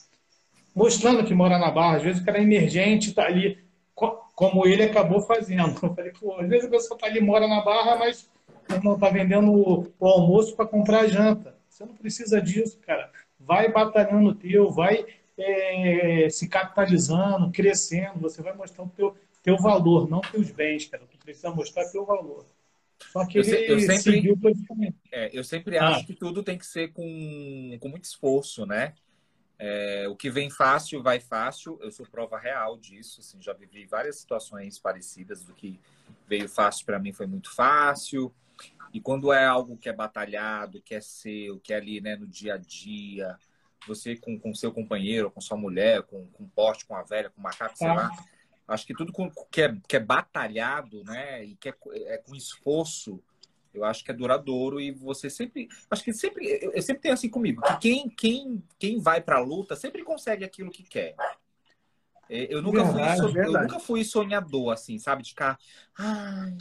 [0.75, 1.97] mostrando que mora na Barra.
[1.97, 3.57] Às vezes o cara é emergente, está ali,
[3.95, 5.77] co- como ele acabou fazendo.
[5.83, 8.29] Eu falei, pô, às vezes a pessoa está ali, mora na Barra, mas
[8.83, 11.55] não está vendendo o, o almoço para comprar a janta.
[11.69, 13.11] Você não precisa disso, cara.
[13.39, 15.05] Vai batalhando o teu, vai
[15.37, 18.19] é, se capitalizando, crescendo.
[18.19, 21.03] Você vai mostrar o teu, teu valor, não teus bens, cara.
[21.09, 22.45] Tu precisa mostrar teu valor.
[23.11, 24.37] Só que Eu se- eu sempre-.
[25.11, 25.89] É, eu sempre Ah.
[25.89, 28.93] acho que tudo tem que ser com, com muito esforço, né?
[29.57, 31.79] É, o que vem fácil, vai fácil.
[31.81, 33.21] Eu sou prova real disso.
[33.21, 35.79] Assim, já vivi várias situações parecidas do que
[36.27, 38.33] veio fácil para mim foi muito fácil.
[38.93, 42.27] E quando é algo que é batalhado, que é seu, que é ali né, no
[42.27, 43.37] dia a dia,
[43.87, 47.39] você com, com seu companheiro, com sua mulher, com, com porte, com a velha, com
[47.39, 47.93] o macaco, sei Tá.
[47.93, 48.11] lá.
[48.67, 51.43] Acho que tudo com- que, é, que é batalhado, né?
[51.43, 51.75] E que é,
[52.13, 53.21] é com esforço,
[53.73, 55.67] eu acho que é duradouro e você sempre.
[55.89, 56.45] Acho que sempre.
[56.61, 60.71] Eu, sempre tenho assim comigo, que quem, quem, quem vai pra luta sempre consegue aquilo
[60.71, 61.15] que quer.
[62.29, 65.23] É, eu nunca, Verdade, fui, eu nunca fui sonhador, assim, sabe?
[65.23, 65.57] De ficar,
[65.97, 66.55] ai,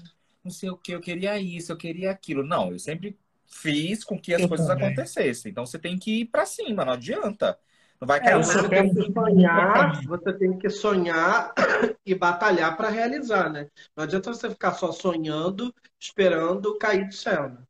[0.45, 2.45] não sei o que, eu queria isso, eu queria aquilo.
[2.45, 4.71] Não, eu sempre fiz com que as Eu coisas também.
[4.71, 5.51] acontecessem.
[5.51, 7.59] Então você tem que ir pra cima, não adianta.
[8.01, 11.55] Não vai É, cair sou você tem que sonhar, você tem que sonhar
[12.05, 13.71] e batalhar para realizar, né?
[13.97, 17.49] Não adianta você ficar só sonhando, esperando cair do céu.
[17.51, 17.67] né?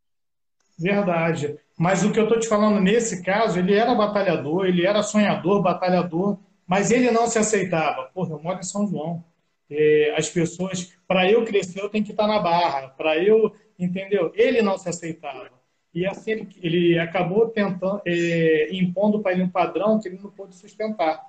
[0.78, 1.58] Verdade.
[1.78, 5.62] Mas o que eu estou te falando nesse caso, ele era batalhador, ele era sonhador,
[5.62, 8.04] batalhador, mas ele não se aceitava.
[8.14, 9.24] Porra, eu moro em São João.
[9.70, 12.88] É, as pessoas, para eu crescer, eu tenho que estar na barra.
[12.88, 14.32] Para eu, entendeu?
[14.34, 15.50] Ele não se aceitava.
[15.94, 20.30] E assim ele, ele acabou tentando, é, impondo para ele um padrão que ele não
[20.30, 21.20] pôde sustentar.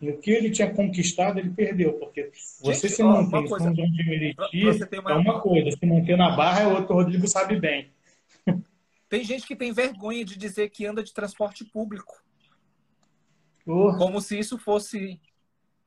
[0.00, 3.44] E o que ele tinha conquistado, ele perdeu, porque você Gente, se ó, manter uma
[3.44, 3.64] em coisa.
[3.66, 6.30] São João de Pra- Meriti pra você ter uma- é uma coisa, se manter na
[6.34, 7.90] barra é outra, o Rodrigo sabe bem.
[9.10, 12.14] Tem gente que tem vergonha de dizer que anda de transporte público.
[13.98, 15.20] Como se isso fosse.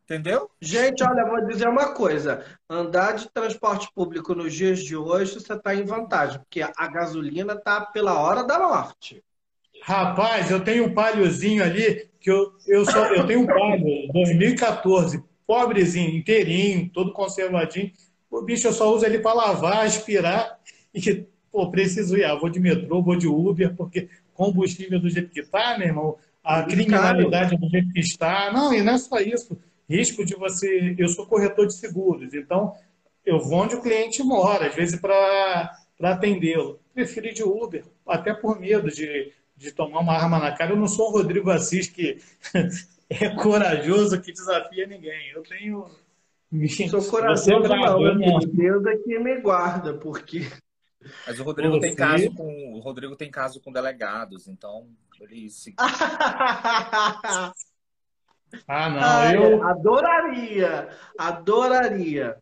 [0.04, 0.50] Entendeu?
[0.62, 5.54] Gente, olha, vou dizer uma coisa: andar de transporte público nos dias de hoje, você
[5.54, 9.24] está em vantagem, porque a gasolina está pela hora da morte.
[9.82, 13.84] Rapaz, eu tenho um palhozinho ali que eu, eu só eu tenho um palho
[14.14, 17.92] 2014, pobrezinho, inteirinho, todo conservadinho.
[18.32, 20.58] O bicho eu só uso ele para lavar, aspirar
[20.94, 25.30] e pô, preciso ir, ah, vou de metrô, vou de Uber, porque combustível do jeito
[25.30, 28.52] que tá, meu irmão, a criminalidade do jeito que está.
[28.52, 29.58] Não, e não é só isso.
[29.94, 32.74] Risco de você, eu sou corretor de seguros, então
[33.24, 36.80] eu vou onde o cliente mora, às vezes para atendê-lo.
[36.96, 40.72] Prefiro ir de Uber, até por medo de, de tomar uma arma na cara.
[40.72, 42.18] Eu não sou o Rodrigo Assis que
[43.08, 45.30] é corajoso, que desafia ninguém.
[45.30, 45.88] Eu tenho.
[46.90, 48.52] Sou é corajoso, bravo, não, eu filho.
[48.52, 50.48] Deus é que me guarda, porque.
[51.28, 52.74] Mas o Rodrigo tem caso com.
[52.74, 54.88] O Rodrigo tem caso com delegados, então
[55.22, 55.76] ele se.
[58.68, 62.38] Ah, não, Ai, eu Adoraria, adoraria.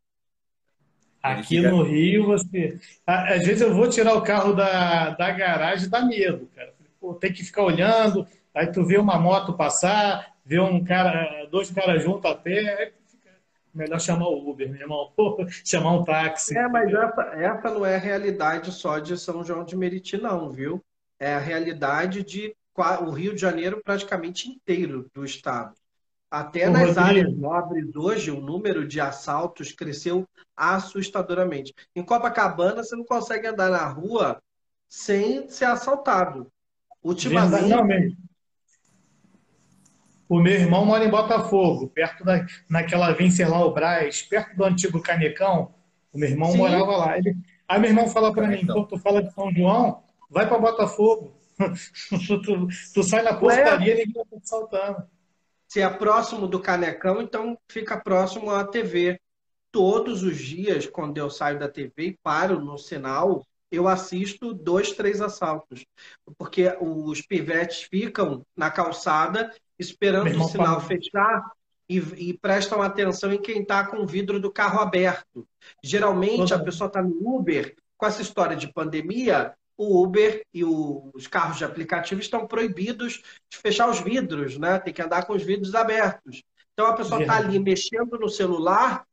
[1.22, 2.80] aqui no Rio, você.
[3.06, 6.74] a- Às vezes eu vou tirar o carro da, da garagem, dá medo, cara.
[7.00, 11.72] Pô, tem que ficar olhando, aí tu vê uma moto passar, vê um cara, dois
[11.72, 13.30] caras juntos a pé, aí fica
[13.74, 15.12] melhor chamar o Uber, meu irmão.
[15.16, 16.56] Pô, chamar um táxi.
[16.58, 20.50] É, mas essa, essa não é a realidade só de São João de Meriti, não,
[20.52, 20.84] viu?
[21.20, 22.56] É a realidade de
[23.02, 25.74] o Rio de Janeiro praticamente inteiro do estado.
[26.32, 27.02] Até Ô, nas Rodrigo.
[27.02, 30.26] áreas nobres hoje, o número de assaltos cresceu
[30.56, 31.76] assustadoramente.
[31.94, 34.42] Em Copacabana, você não consegue andar na rua
[34.88, 36.48] sem ser assaltado.
[37.04, 38.16] Ultimamente.
[40.30, 45.74] O meu irmão mora em Botafogo, perto da, naquela Venceslau Braz, perto do antigo Canecão.
[46.14, 46.60] O meu irmão Sim.
[46.60, 47.18] morava lá.
[47.18, 47.36] Ele,
[47.68, 51.34] aí meu irmão fala para mim, pô, tu fala de São João, vai para Botafogo.
[52.46, 55.04] tu, tu sai na portaria e ninguém vai te saltando.
[55.72, 59.18] Se é próximo do Canecão, então fica próximo à TV.
[59.72, 64.92] Todos os dias, quando eu saio da TV e paro no sinal, eu assisto dois,
[64.92, 65.86] três assaltos.
[66.38, 69.50] Porque os pivetes ficam na calçada
[69.80, 71.50] esperando Meu o sinal fechar
[71.88, 75.48] e, e prestam atenção em quem está com o vidro do carro aberto.
[75.82, 81.10] Geralmente, a pessoa está no Uber, com essa história de pandemia, o Uber e o-
[81.14, 84.80] os carros de aplicativo estão proibidos de fechar os vidros, né?
[84.80, 86.44] Tem que andar com os vidros abertos.
[86.74, 89.06] Então a pessoa está ali mexendo no celular,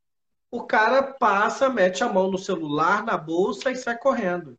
[0.51, 4.59] o cara passa, mete a mão no celular, na bolsa e sai correndo.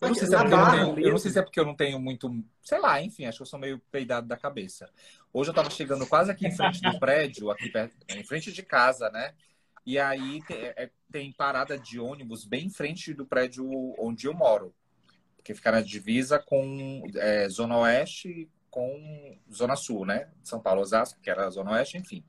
[0.00, 1.60] Eu não, sei se é porque eu, não tenho, eu não sei se é porque
[1.60, 2.44] eu não tenho muito.
[2.62, 4.90] Sei lá, enfim, acho que eu sou meio peidado da cabeça.
[5.32, 8.62] Hoje eu tava chegando quase aqui em frente do prédio, aqui perto, em frente de
[8.62, 9.32] casa, né?
[9.86, 13.66] E aí te- é- tem parada de ônibus bem em frente do prédio
[13.98, 14.74] onde eu moro.
[15.46, 20.28] Porque fica na divisa com é, Zona Oeste com Zona Sul, né?
[20.42, 22.24] São Paulo, Osasco, que era a Zona Oeste, enfim.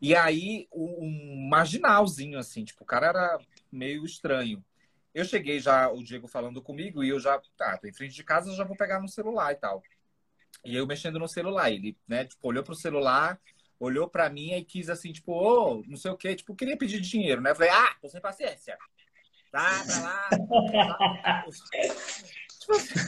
[0.00, 3.38] E aí, um marginalzinho, assim, tipo, o cara era
[3.70, 4.64] meio estranho.
[5.14, 8.24] Eu cheguei já, o Diego falando comigo, e eu já, tá, tô em frente de
[8.24, 9.82] casa, já vou pegar no celular e tal.
[10.64, 13.38] E eu mexendo no celular, ele, né, tipo, olhou pro celular,
[13.78, 17.02] olhou pra mim e quis assim, tipo, ô, não sei o quê, tipo, queria pedir
[17.02, 17.50] dinheiro, né?
[17.50, 18.78] Eu falei, ah, tô sem paciência.
[19.54, 20.28] Tá, pra lá.
[21.22, 21.44] Tá.
[22.58, 23.00] Tipo assim,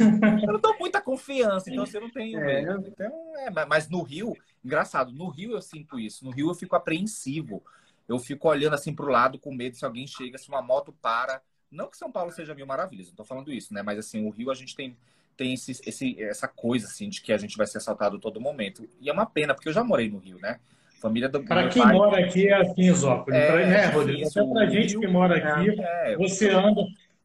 [0.47, 2.62] eu não dou muita confiança, então eu não tenho É.
[2.62, 2.86] medo.
[2.88, 4.34] Então, é, mas- no Rio,
[4.64, 6.24] engraçado, no Rio eu sinto isso.
[6.24, 7.62] No Rio eu fico apreensivo.
[8.09, 11.40] Eu fico olhando assim pro lado com medo se alguém chega, se uma moto para.
[11.70, 13.82] Não que São Paulo seja mil maravilhas, não tô falando isso, né?
[13.82, 14.97] Mas assim, o Rio a gente tem,
[15.36, 18.88] tem esse, esse, essa coisa assim de que a gente vai ser assaltado todo momento.
[19.01, 20.61] E é uma pena, porque eu já morei no Rio, né?
[21.01, 23.38] Família do Para quem pai- mora aqui é assim, Zópolis.
[23.38, 24.18] É, Pra- né, é Rodrigo?
[24.18, 24.42] difícil.
[24.42, 26.80] Até pra gente que mora aqui, É, você anda.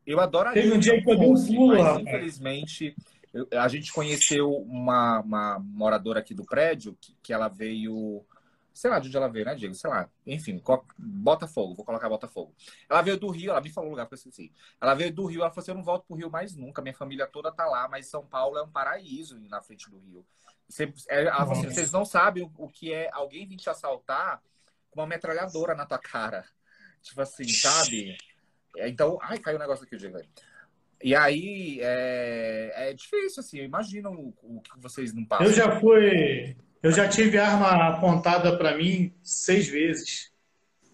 [0.06, 0.62] eu adoraria.
[0.62, 2.00] Teve um dia que eu dei um pulo, rapaz.
[2.02, 2.96] infelizmente
[3.34, 8.24] eu- a gente conheceu uma, uma moradora aqui do prédio que, que ela veio
[8.74, 9.76] sei lá de onde ela veio, né, Diego?
[9.76, 10.10] Sei lá.
[10.26, 10.60] Enfim,
[10.98, 12.54] Botafogo, vou colocar Botafogo.
[12.90, 14.52] Ela veio do Rio, ela me falou o lugar que eu esqueci.
[14.82, 16.94] Ela veio do Rio, ela falou assim: eu não volto pro Rio mais nunca, minha
[16.94, 20.26] família toda tá lá, mas São Paulo é um paraíso na frente do Rio.
[20.72, 24.42] Você- é, assim: vocês não sabem o, o que é alguém vir te assaltar
[24.90, 26.44] com uma metralhadora na tua cara.
[27.02, 28.18] Tipo assim, sabe?
[28.78, 30.20] É, Então, ai, caiu o negócio aqui, Diego.
[31.04, 35.48] E aí, é, é difícil, assim, eu imagino o, o que vocês não passam.
[35.48, 36.56] Eu já fui.
[36.84, 40.32] Eu já tive arma apontada para mim seis vezes.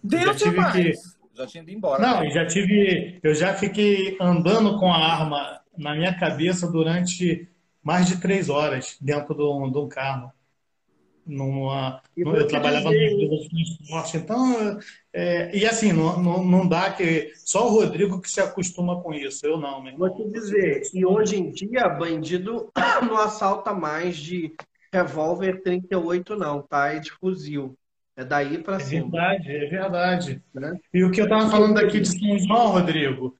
[0.02, 0.92] Deus já tive que-
[1.34, 2.02] Já tinha ido embora.
[2.02, 2.26] Não, né?
[2.26, 3.20] eu já tive.
[3.22, 7.48] Eu já fiquei andando com a arma na minha cabeça durante
[7.82, 10.32] mais de três horas dentro de um, de um carro.
[11.26, 14.78] Numa, eu trabalhava dizer, no empresa de transporte, então.
[15.12, 17.30] é, e assim, não, não, não dá que.
[17.36, 20.08] Só o Rodrigo que se acostuma com isso, eu não, meu irmão.
[20.08, 22.72] Vou te dizer, e hoje em dia, bandido
[23.06, 24.54] não assalta mais de
[24.90, 26.94] revólver 38, não, tá?
[26.94, 27.76] É de fuzil.
[28.16, 29.02] É daí pra É cima.
[29.10, 30.42] verdade, é verdade.
[30.54, 30.78] Né?
[30.94, 33.36] E o que eu estava falando aqui de São João, Rodrigo,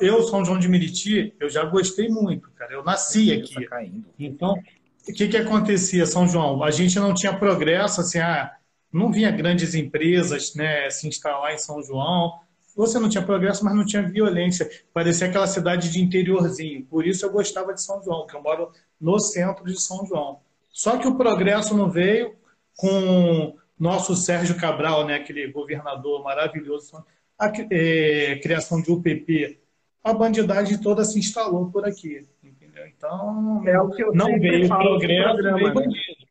[0.00, 2.72] eu, São João de Meriti, eu já gostei muito, cara.
[2.72, 3.66] Eu nasci aqui.
[3.66, 3.82] Tá.
[4.18, 4.54] Então,
[5.08, 6.62] o que que acontecia, São João?
[6.62, 8.54] A gente não tinha progresso, assim, ah,
[8.92, 12.40] não vinha grandes empresas, né, se instalar em São João.
[12.76, 14.68] Você não tinha progresso, mas não tinha violência.
[14.92, 16.84] Parecia aquela cidade de interiorzinho.
[16.86, 20.40] Por isso eu gostava de São João, que eu moro no centro de São João.
[20.70, 22.34] Só que o progresso não veio
[22.76, 27.04] com nosso Sérgio Cabral, né, aquele governador maravilhoso,
[27.38, 29.60] a eh, criação de UPP.
[30.02, 32.86] A bandidagem toda se instalou por aqui, entendeu?
[32.86, 35.74] Então, É o que eu não veio progresso, programa, veio né?
[35.74, 36.24] bandido.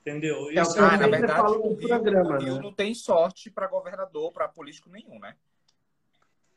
[0.00, 0.36] Entendeu?
[0.50, 2.60] É o Isso que eu Ah, na verdade, falo o Rio, programa, o Rio né?
[2.62, 5.34] não tem sorte para governador, para político nenhum, né?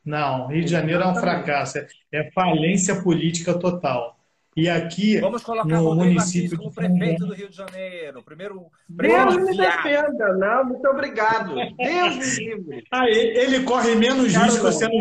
[0.04, 1.78] Não, Rio de Janeiro é um fracasso.
[1.78, 4.18] É, é falência política total.
[4.56, 8.22] E aqui, Vamos colocar no Rodrigo município como prefeito do Rio de Janeiro.
[8.22, 11.54] Primeiro, primeiro Deus me defenda, não, muito obrigado.
[11.54, 12.84] Deus me livre.
[12.90, 14.92] Ah, ele, ele corre menos Quero risco sendo,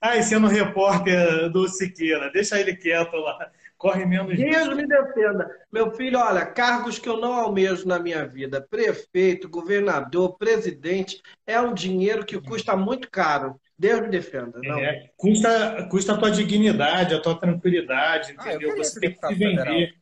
[0.00, 2.30] ah, sendo repórter do Siqueira.
[2.32, 3.50] Deixa ele quieto lá.
[3.76, 4.50] Corre menos risco.
[4.50, 5.50] Deus me defenda.
[5.70, 11.60] Meu filho, olha, cargos que eu não almejo na minha vida, prefeito, governador, presidente, é
[11.60, 13.60] um dinheiro que custa muito caro.
[13.78, 14.58] Deus me defenda.
[14.62, 14.78] Não.
[14.78, 18.68] É, custa, custa a tua dignidade, a tua tranquilidade, Ah, eu entendeu?
[18.70, 19.64] queria Você tem que se federal.
[19.74, 19.94] vender.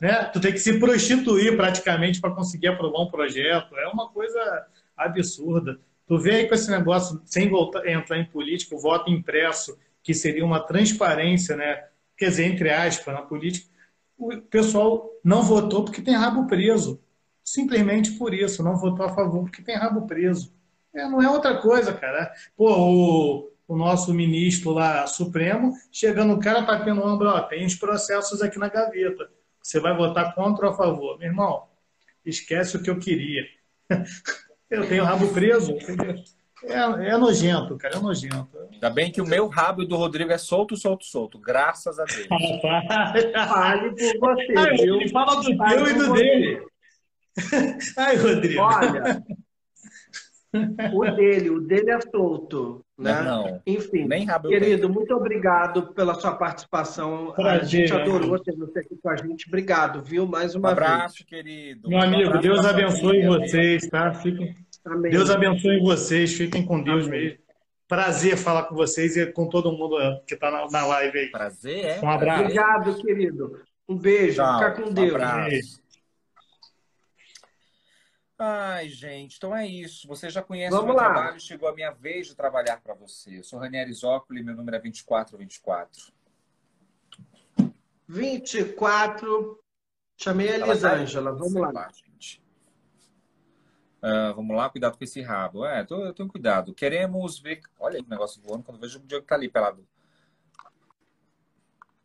[0.00, 0.24] Né?
[0.24, 3.76] Tu tem que se prostituir praticamente para conseguir aprovar um projeto.
[3.78, 5.78] É uma coisa absurda.
[6.06, 10.12] Tu vê aí com esse negócio, sem voltar, entrar em política, o voto impresso, que
[10.14, 11.84] seria uma transparência, né?
[12.16, 13.68] quer dizer, entre aspas, na política,
[14.16, 17.02] o pessoal não votou porque tem rabo preso.
[17.42, 20.54] Simplesmente por isso, não votou a favor porque tem rabo preso.
[20.96, 22.32] É, não é outra coisa, cara.
[22.56, 27.66] Pô, o, o nosso ministro lá, Supremo, chegando o cara, tá tendo ombro, ó, tem
[27.66, 29.28] os processos aqui na gaveta.
[29.62, 31.18] Você vai votar contra ou a favor?
[31.18, 31.64] Meu irmão,
[32.24, 33.42] esquece o que eu queria.
[34.68, 35.70] Eu tenho rabo preso.
[35.70, 36.16] entendeu?
[36.64, 38.48] É, é nojento, cara, é nojento.
[38.72, 41.38] Ainda bem que o meu rabo e o do Rodrigo é solto, solto, solto.
[41.38, 42.26] Graças a Deus.
[43.48, 44.96] Fale por você, Ai, viu?
[44.96, 46.66] ele fala do teu e do dele.
[47.96, 48.60] Ai, Rodrigo.
[48.60, 49.22] Olha,
[50.94, 53.20] o dele, o dele é solto, né?
[53.22, 54.08] Não, Enfim,
[54.48, 57.30] querido, muito obrigado pela sua participação.
[57.30, 58.00] a Prazer, gente né?
[58.02, 59.46] adorou ter você aqui com a gente.
[59.48, 60.26] Obrigado, viu?
[60.26, 61.88] Mais Um uma abraço, querido.
[61.88, 63.28] Meu Um amigo, abraço Deus abençoe família.
[63.30, 64.12] vocês, tá?
[64.14, 64.56] Fiquem, vez.
[64.84, 65.10] Amém.
[65.10, 67.20] Deus abençoe vocês, fiquem com Deus Amém.
[67.24, 67.38] mesmo.
[67.88, 69.96] Prazer falar com vocês e com todo mundo
[70.26, 71.30] que está na, na live aí.
[71.30, 72.00] Prazer, é?
[72.02, 72.42] Um abraço.
[72.42, 73.60] Obrigado, querido.
[73.88, 74.42] Um beijo.
[74.42, 75.14] Tchau, Fica com um Deus.
[75.14, 75.85] abraço.
[78.38, 80.06] Ai, gente, então é isso.
[80.08, 81.04] Você já conhece Vamos o meu lá.
[81.12, 83.38] trabalho, chegou a minha vez de trabalhar para você.
[83.38, 86.12] Eu sou Ranieri Zócoli, meu número é 2424.
[88.06, 89.58] 24.
[90.18, 91.32] Chamei a tá Elisângela.
[91.32, 91.90] Vamos sei lá.
[91.92, 92.42] gente.
[94.02, 95.64] Ah, vamos lá, cuidado com esse rabo.
[95.64, 96.74] É, tô- eu tenho cuidado.
[96.74, 97.62] Queremos ver.
[97.78, 99.86] Olha aí o negócio voando quando eu vejo o Diego tá ali pelado.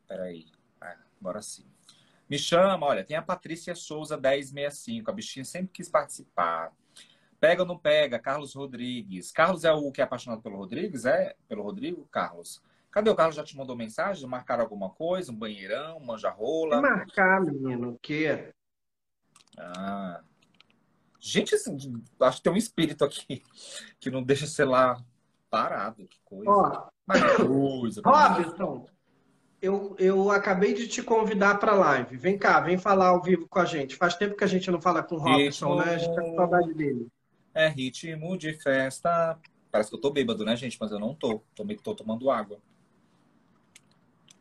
[0.08, 0.48] Peraí.
[0.80, 1.71] Ah, agora sim.
[2.32, 5.12] Me chama, olha, tem a Patrícia Souza 1065.
[5.12, 6.72] A bichinha sempre quis participar.
[7.42, 8.18] Pega ou não pega?
[8.18, 9.34] Carlos Rodrigues.
[9.34, 11.04] Carlos é o que é apaixonado pelo Rodrigues?
[11.04, 11.36] É?
[11.50, 12.08] Pelo Rodrigo?
[12.10, 12.64] Carlos.
[12.90, 13.36] Cadê o Carlos?
[13.36, 14.26] Já te mandou mensagem?
[14.30, 15.30] Marcaram alguma coisa?
[15.30, 15.98] Um banheirão?
[15.98, 16.80] Um manja-rola?
[16.80, 18.54] Marcar, menino, o quê?
[19.58, 20.22] Ah.
[21.20, 23.44] Gente, assim, acho que tem um espírito aqui
[24.00, 25.04] que não deixa, sei lá,
[25.50, 26.08] parado.
[26.08, 26.50] Que coisa.
[26.50, 28.02] Ó, Mas que coisa.
[28.06, 28.86] Robson,
[29.62, 32.18] eu, eu acabei de te convidar para live.
[32.18, 33.96] Vem cá, vem falar ao vivo com a gente.
[33.96, 35.96] Faz tempo que a gente não fala com o Robson, né?
[35.96, 37.08] A gente tá com saudade dele.
[37.54, 39.38] É ritmo de festa.
[39.72, 40.78] Parece que eu tô bêbado, né, gente?
[40.82, 41.44] Mas eu não tô.
[41.54, 42.58] Tô, meio que tô tomando água.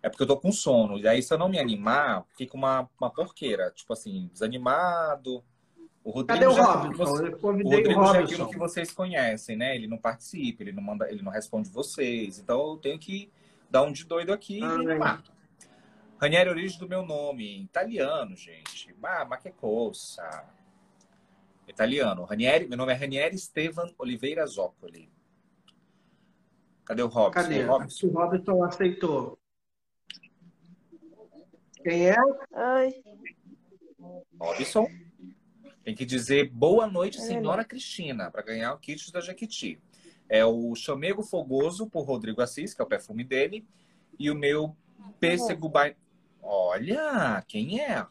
[0.03, 0.99] É porque eu tô com sono.
[0.99, 3.71] E aí, se eu não me animar, fica uma, uma porqueira.
[3.73, 5.45] Tipo assim, desanimado.
[6.03, 7.27] O Rodrigo Cadê o Robson?
[7.27, 8.25] Eu O convidei o Rodrigo já é Robson.
[8.25, 9.77] aquilo que vocês conhecem, né?
[9.77, 12.39] Ele não participa, ele não manda, ele não responde vocês.
[12.39, 13.31] Então eu tenho que
[13.71, 15.31] dar um de doido aqui Ah, e é.
[16.21, 18.95] Ranieri, origem do meu nome, italiano, gente.
[19.01, 20.45] Ma, ma que coisa.
[21.66, 22.25] Italiano.
[22.25, 25.11] Ranieri, meu nome é Ranieri Estevan Oliveira Zoccoli.
[26.85, 27.31] Cadê o Robson?
[27.31, 27.64] Cadê?
[27.64, 28.07] O Robson?
[28.09, 29.39] O Robson aceitou.
[31.83, 32.16] Quem é?
[32.21, 33.03] Oi.
[34.39, 34.87] Robson.
[35.83, 39.81] Tem que dizer boa noite, senhora Cristina, para ganhar o kit da Jequiti.
[40.31, 43.66] É o Chamego Fogoso, por Rodrigo Assis, que é o perfume dele.
[44.16, 44.76] E o meu
[45.18, 45.97] Pêssego by...
[46.41, 48.07] Olha, quem é?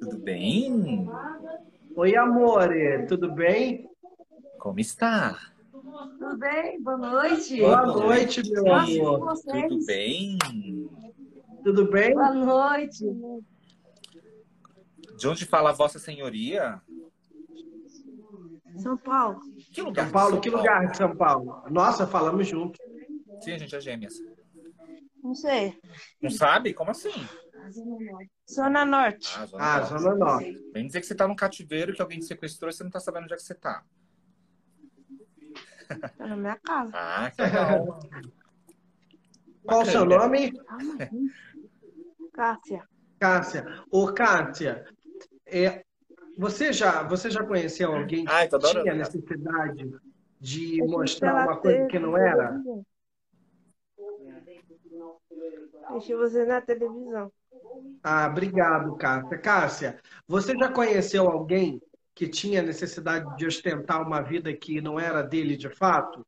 [0.00, 1.06] Tudo bem?
[1.94, 3.06] Oi, amore.
[3.06, 3.86] Tudo bem?
[4.58, 5.52] Como está?
[5.70, 6.82] Tudo bem?
[6.82, 7.60] Boa noite.
[7.60, 9.20] Boa Boa noite, meu amor.
[9.20, 9.68] vocês?
[9.68, 10.38] Tudo bem?
[11.62, 12.14] Tudo bem?
[12.14, 13.04] Boa noite.
[15.18, 16.80] De onde fala Vossa Senhoria?
[18.78, 19.40] São Paulo.
[19.72, 20.02] Que lugar?
[20.02, 21.62] São de Paulo, São que lugar de São Paulo?
[21.70, 22.78] Nossa, falamos junto.
[23.40, 24.22] Sim, a gente é gêmeas.
[25.22, 25.78] Não sei.
[26.20, 26.74] Não sabe?
[26.74, 27.12] Como assim?
[28.50, 29.28] Zona Norte.
[29.36, 30.02] Ah, Zona Ah, Norte.
[30.02, 30.66] Zona Norte.
[30.72, 33.00] Vem dizer que você tá num cativeiro, que alguém te sequestrou e você não tá
[33.00, 33.84] sabendo onde é que você tá.
[36.16, 36.92] Tá na minha casa.
[36.94, 38.00] Ah, que legal.
[39.64, 40.52] Qual o seu nome?
[42.32, 42.88] Cássia.
[43.20, 43.84] Cássia.
[43.90, 44.84] Ô, Cássia,
[45.46, 45.84] é,
[46.36, 48.82] você, já, você já conheceu alguém que adorando.
[48.82, 49.90] tinha necessidade
[50.40, 52.60] de Eu mostrar uma coisa que não era?
[55.92, 57.30] Deixei você na televisão.
[58.02, 59.38] Ah, obrigado, Cássia.
[59.38, 61.80] Cássia, você já conheceu alguém
[62.14, 66.26] que tinha necessidade de ostentar uma vida que não era dele de fato?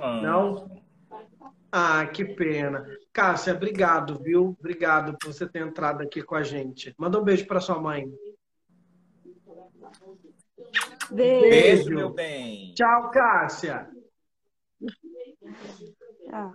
[0.00, 0.81] Ah, Não?
[1.74, 2.86] Ah, que pena.
[3.14, 4.54] Cássia, obrigado, viu?
[4.60, 6.94] Obrigado por você ter entrado aqui com a gente.
[6.98, 8.12] Manda um beijo para sua mãe.
[11.10, 11.48] Beijo.
[11.48, 12.74] Beijo, meu bem.
[12.74, 13.88] Tchau, Cássia.
[16.28, 16.54] Tchau.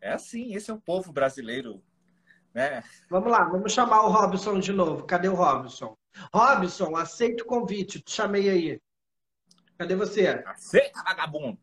[0.00, 1.82] É assim, esse é o povo brasileiro,
[2.54, 2.82] né?
[3.10, 5.04] Vamos lá, vamos chamar o Robson de novo.
[5.04, 5.96] Cadê o Robson?
[6.32, 8.00] Robson, aceita o convite.
[8.00, 8.80] Te chamei aí.
[9.76, 10.42] Cadê você?
[10.46, 11.58] Aceita, vagabundo!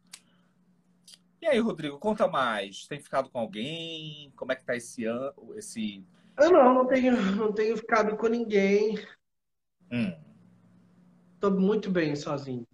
[1.42, 2.86] E aí, Rodrigo, conta mais.
[2.88, 4.32] Tem ficado com alguém?
[4.36, 5.34] Como é que tá esse ano?
[5.56, 6.06] Esse...
[6.40, 8.98] Eu não, não tenho, não tenho ficado com ninguém.
[9.92, 10.14] Hum,
[11.40, 12.66] Tô muito bem sozinho.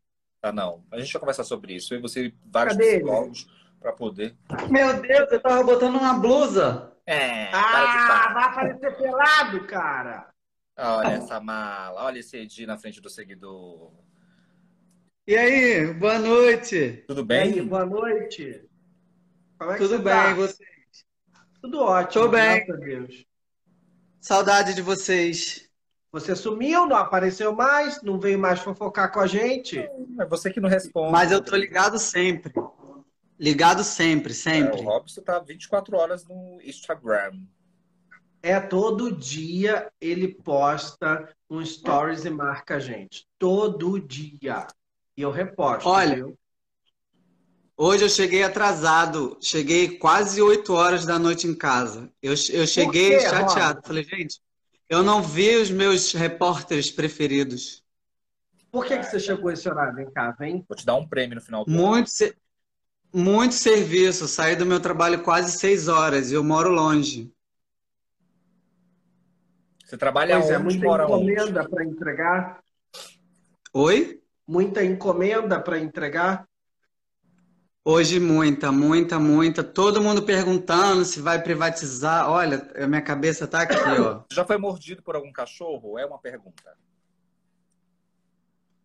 [0.41, 0.83] tá não.
[0.91, 1.93] A gente vai conversar sobre isso.
[1.93, 3.03] Eu e você, vários Cadê ele?
[3.03, 3.47] psicólogos,
[3.79, 4.35] para poder.
[4.69, 6.93] Meu Deus, eu tava botando uma blusa.
[7.05, 10.29] É, Ah, vai aparecer pelado, cara.
[10.77, 13.93] Olha essa mala, olha esse Edi na frente do seguidor.
[15.27, 17.03] E aí, boa noite.
[17.07, 17.67] Tudo E aí, bem?
[17.67, 18.63] boa noite.
[19.57, 20.31] Como é que Tudo você bem, tá?
[20.31, 20.63] e você?
[21.61, 22.65] Tudo ótimo, Tô bem.
[22.65, 23.25] graças a Deus.
[24.21, 25.67] Saudade de vocês.
[26.11, 29.79] Você sumiu, não apareceu mais, não veio mais fofocar com a gente.
[29.79, 31.11] É você que não responde.
[31.11, 32.53] Mas eu tô ligado sempre.
[33.39, 34.79] Ligado sempre, É, sempre.
[34.79, 37.41] o Robson tá 24 horas no Instagram.
[38.41, 43.27] É todo dia ele posta um stories e marca a gente.
[43.37, 44.65] Todo dia.
[45.17, 45.89] E eu reposto.
[45.89, 46.37] Olha, viu?
[47.75, 49.37] Hoje eu cheguei atrasado.
[49.41, 52.11] Cheguei quase 8 horas da noite em casa.
[52.21, 53.75] Eu, eu cheguei quê, chateado.
[53.79, 53.87] Rob?
[53.87, 54.39] Falei, gente,
[54.87, 57.83] eu não vi os meus repórteres preferidos.
[58.71, 59.95] Por que, que você chegou esse horário?
[59.95, 60.63] Vem cá, vem.
[60.67, 61.79] Vou te dar um prêmio no final do ano.
[61.81, 62.35] Muito, se-
[63.13, 64.27] muito serviço.
[64.27, 67.31] Saí do meu trabalho quase 6 horas e eu moro longe.
[69.83, 71.31] Você trabalha Pois é, onde, muita mora onde?
[71.31, 72.59] encomenda para entregar.
[73.73, 74.21] Oi?
[74.47, 76.47] Muita encomenda para entregar.
[77.83, 79.63] Hoje muita, muita, muita.
[79.63, 82.29] Todo mundo perguntando se vai privatizar.
[82.29, 84.23] Olha, a minha cabeça tá aqui, ó.
[84.31, 85.97] Já foi mordido por algum cachorro?
[85.97, 86.77] É uma pergunta.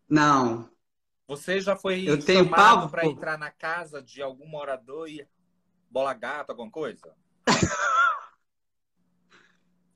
[0.08, 0.68] Não.
[1.26, 2.90] Você já foi Eu tenho chamado pavor.
[2.90, 5.26] para entrar na casa de algum morador e
[5.90, 7.14] bola gato, alguma coisa?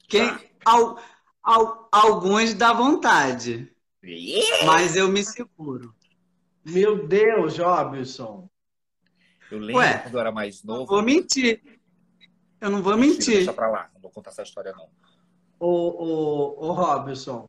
[0.08, 0.30] Quem,
[0.64, 0.98] al-
[1.42, 3.75] al- alguns dá vontade,
[4.64, 5.94] mas eu me seguro.
[6.64, 8.48] Meu Deus, Jobson.
[9.50, 10.86] Eu lembro Ué, quando eu era mais Não novo.
[10.86, 11.62] vou mentir.
[12.60, 13.36] Eu não vou mentir.
[13.36, 14.88] Deixa pra lá, não vou contar essa história não.
[15.58, 17.48] Ô, ô, ô, Robson,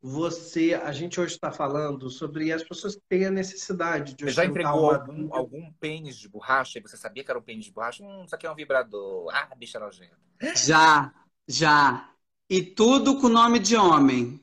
[0.00, 4.30] você, a gente hoje está falando sobre as pessoas que têm a necessidade de Você
[4.30, 7.66] já entregou uma algum, algum pênis de borracha e você sabia que era um pênis
[7.66, 8.02] de borracha?
[8.02, 9.28] Hum, isso aqui é um vibrador.
[9.32, 10.16] Ah, bicha nojenta.
[10.56, 11.12] Já,
[11.46, 12.10] já.
[12.48, 14.40] E tudo com nome de homem.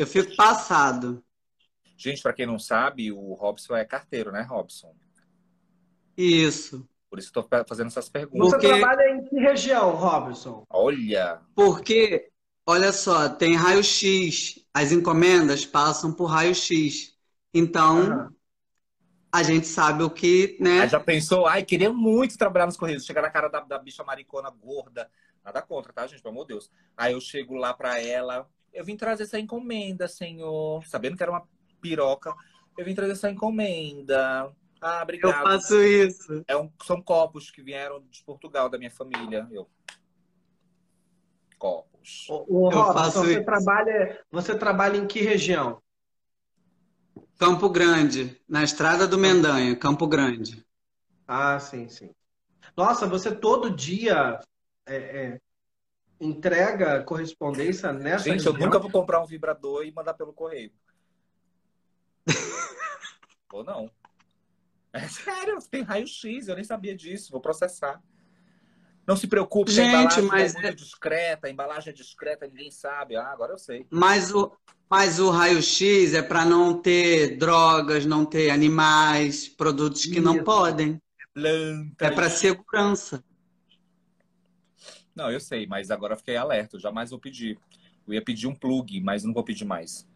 [0.00, 1.22] Eu fico passado.
[1.94, 4.94] Gente, pra quem não sabe, o Robson é carteiro, né, Robson?
[6.16, 6.88] Isso.
[7.10, 8.48] Por isso eu tô fazendo essas perguntas.
[8.50, 10.64] Você Porque- trabalha em que região, Robson?
[10.70, 12.30] Olha, Porque
[12.66, 14.64] olha só, tem raio-x.
[14.72, 17.14] As encomendas passam por raio-x.
[17.52, 18.34] Então, Aham.
[19.30, 20.80] a gente sabe o que, né?
[20.82, 23.04] Aí já pensou, ai, queria muito trabalhar nos Correios.
[23.04, 25.10] Chegar na cara da, da bicha maricona gorda.
[25.44, 26.22] Nada contra, tá, gente?
[26.22, 26.70] Pelo amor de Deus.
[26.96, 28.48] Aí eu chego lá pra ela.
[28.72, 30.84] Eu vim trazer essa encomenda, senhor.
[30.86, 31.46] Sabendo que era uma
[31.80, 32.34] piroca.
[32.76, 34.52] Eu vim trazer essa encomenda.
[34.80, 35.42] Ah, Eu obrigado.
[35.42, 36.42] faço isso.
[36.48, 39.46] É um- são copos que vieram de Portugal, da minha família.
[39.50, 39.68] Eu.
[41.58, 42.26] Copos.
[42.30, 43.44] O, o Eu Robson, faço você isso.
[43.44, 45.82] trabalha, você trabalha em que região?
[47.38, 50.64] Campo Grande, na Estrada do Mendanha, Campo Grande.
[51.26, 52.14] Ah, sim, sim.
[52.76, 54.40] Nossa, você todo dia
[54.86, 55.40] é, é,
[56.20, 58.66] entrega correspondência nessa Gente, eu região?
[58.68, 60.70] nunca vou comprar um vibrador e mandar pelo correio.
[63.52, 63.90] Ou não.
[64.92, 68.02] É sério, tem raio-x, eu nem sabia disso, vou processar.
[69.06, 72.70] Não se preocupe, Gente, a embalagem mas é muito discreta, a embalagem é discreta, ninguém
[72.70, 73.16] sabe.
[73.16, 73.86] Ah, agora eu sei.
[73.90, 74.52] Mas o,
[74.88, 80.44] mas o raio-x é para não ter drogas, não ter animais, produtos que não Isso.
[80.44, 81.00] podem.
[81.36, 82.14] É Plantas.
[82.14, 83.24] para segurança.
[85.20, 87.58] Não, eu sei, mas agora eu fiquei alerta, eu jamais vou pedir.
[88.06, 90.08] Eu ia pedir um plug, mas não vou pedir mais.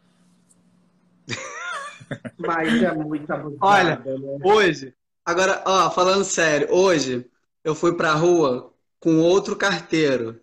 [2.39, 4.39] Mas é muito abusada, Olha, né?
[4.43, 4.95] Hoje,
[5.25, 7.31] agora, ó, falando sério, hoje
[7.63, 10.41] eu fui pra rua com outro carteiro.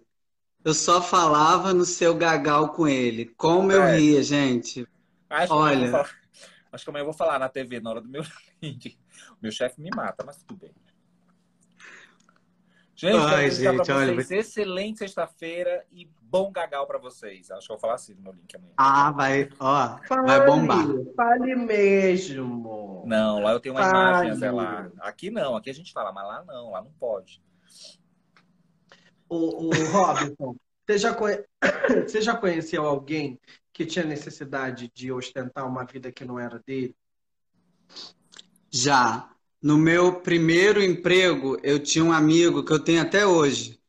[0.64, 3.26] Eu só falava no seu gagal com ele.
[3.38, 3.96] Como eu É.
[3.96, 4.88] ria, gente.
[5.30, 5.88] Acho que, amanhã eu Olha.
[5.88, 6.10] vou falar,
[6.72, 8.24] acho que amanhã eu vou falar na TV na hora do meu
[8.62, 8.98] link.
[9.32, 10.74] O meu chefe me mata, mas tudo bem.
[13.02, 17.50] Gente, Ai, gente, pra olha, vocês excelente sexta-feira e bom gagal pra vocês.
[17.50, 18.74] Acho que eu vou falar assim no meu link amanhã.
[18.78, 20.86] Ah, vai, ó, vai Fale, bombar.
[21.16, 23.04] fale mesmo.
[23.08, 23.92] Não, lá eu tenho uma Fale.
[23.98, 24.92] imagem a zelar.
[25.00, 27.42] Aqui não, aqui a gente fala, mas lá não, lá não pode.
[29.28, 31.44] O, o Robson, você já, conhe-
[32.08, 33.40] você já conheceu alguém
[33.74, 36.96] que tinha necessidade de ostentar uma vida que não era dele?
[38.70, 39.28] Já.
[39.62, 43.80] No meu primeiro emprego, eu tinha um amigo que eu tenho até hoje.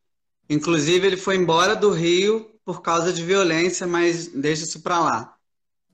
[0.49, 5.37] Inclusive, ele foi embora do Rio por causa de violência, mas deixa isso pra lá.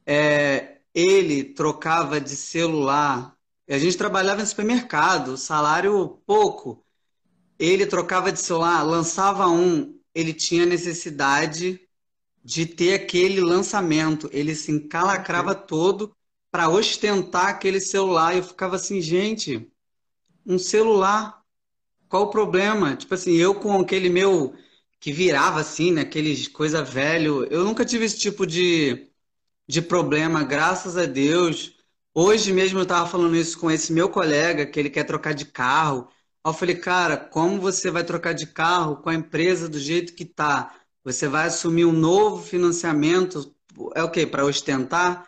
[0.04, 3.36] É, ele trocava de celular.
[3.68, 6.84] A gente trabalhava em supermercado, salário pouco.
[7.56, 11.80] Ele trocava de celular, lançava um, ele tinha necessidade
[12.42, 14.28] de ter aquele lançamento.
[14.32, 16.16] Ele se encalacrava todo
[16.50, 18.36] para ostentar aquele celular.
[18.36, 19.70] Eu ficava assim, gente,
[20.46, 21.42] um celular,
[22.08, 22.96] qual o problema?
[22.96, 24.54] Tipo assim, eu com aquele meu
[25.00, 26.02] que virava assim, né?
[26.02, 29.10] Aqueles coisa velho, eu nunca tive esse tipo de,
[29.68, 31.74] de problema, graças a Deus.
[32.14, 35.44] Hoje mesmo eu tava falando isso com esse meu colega, que ele quer trocar de
[35.46, 36.08] carro.
[36.44, 40.14] Aí eu falei, cara, como você vai trocar de carro com a empresa do jeito
[40.14, 40.74] que tá?
[41.04, 43.54] Você vai assumir um novo financiamento,
[43.94, 44.26] é o quê?
[44.26, 45.27] Para ostentar?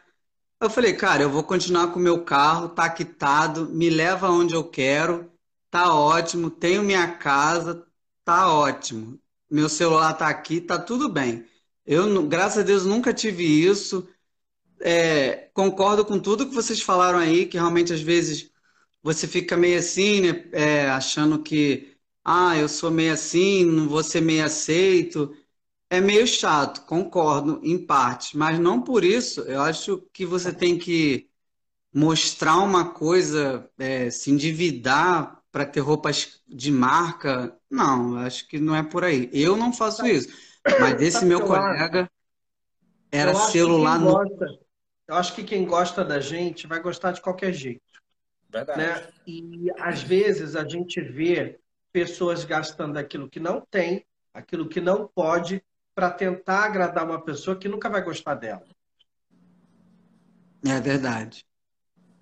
[0.61, 4.55] Eu falei, cara, eu vou continuar com o meu carro, tá quitado, me leva aonde
[4.55, 5.31] eu quero,
[5.71, 7.87] tá ótimo, tenho minha casa,
[8.25, 9.19] tá ótimo.
[9.51, 11.47] Meu celular tá aqui, tá tudo bem.
[11.87, 14.07] Eu, graças a Deus, nunca tive isso.
[14.81, 18.51] É, concordo com tudo que vocês falaram aí, que realmente às vezes
[19.03, 20.51] você fica meio assim, né?
[20.53, 25.35] É, achando que, ah, eu sou meio assim, não vou ser meio aceito.
[25.93, 29.41] É meio chato, concordo em parte, mas não por isso.
[29.41, 31.29] Eu acho que você tem que
[31.93, 37.57] mostrar uma coisa, é, se endividar para ter roupas de marca.
[37.69, 39.29] Não, acho que não é por aí.
[39.33, 40.29] Eu não faço isso,
[40.79, 42.09] mas esse meu colega
[43.11, 44.13] era celular no.
[44.13, 44.47] gosta,
[45.09, 48.01] eu acho que quem gosta da gente vai gostar de qualquer jeito,
[48.49, 48.79] Verdade.
[48.79, 49.09] né?
[49.27, 51.59] E às vezes a gente vê
[51.93, 55.61] pessoas gastando aquilo que não tem, aquilo que não pode,
[56.01, 58.67] para tentar agradar uma pessoa que nunca vai gostar dela,
[60.65, 61.45] É verdade.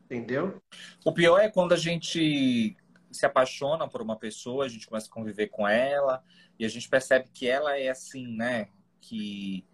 [0.04, 0.60] entendeu?
[1.04, 2.76] O pior é quando a gente
[3.12, 6.24] se apaixona por uma pessoa, a gente começa a conviver com ela
[6.58, 8.68] e a gente percebe que ela é assim, né?
[9.00, 9.64] Que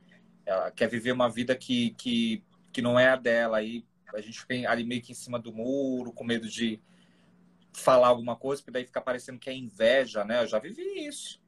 [0.44, 3.56] ela quer viver uma vida que, que, que não é a dela.
[3.56, 6.78] Aí a gente fica ali meio que em cima do muro, com medo de
[7.72, 10.42] falar alguma coisa, porque daí fica parecendo que é inveja, né?
[10.42, 11.42] Eu já vivi isso.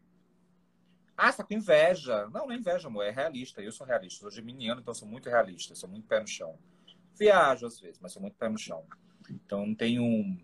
[1.16, 2.28] Ah, você tá com inveja.
[2.28, 3.62] Não, não é inveja, amor, é realista.
[3.62, 6.58] Eu sou realista, sou geminiano, então eu sou muito realista, sou muito pé no chão.
[7.18, 8.84] Viajo às vezes, mas sou muito pé no chão.
[9.30, 10.38] Então eu não tenho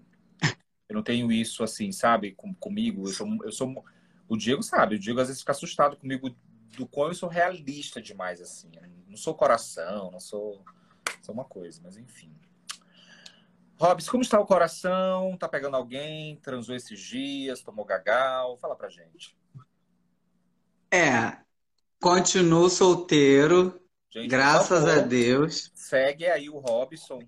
[0.88, 3.06] eu não tenho isso assim, sabe, com, comigo.
[3.06, 3.84] Eu sou, eu sou
[4.28, 6.34] o Diego sabe, o Diego às vezes fica assustado comigo
[6.76, 8.70] do quão eu sou realista demais assim.
[8.74, 10.64] Eu não sou coração, não sou
[11.20, 12.34] sou uma coisa, mas enfim.
[13.78, 15.36] Robs, como está o coração?
[15.36, 16.36] Tá pegando alguém?
[16.36, 17.62] Transou esses dias?
[17.62, 18.56] Tomou gagal?
[18.56, 19.36] Fala pra gente.
[20.92, 21.38] É,
[22.00, 23.80] Continuo solteiro,
[24.10, 25.70] Gente, graças a Deus.
[25.74, 27.20] Segue aí o Robson.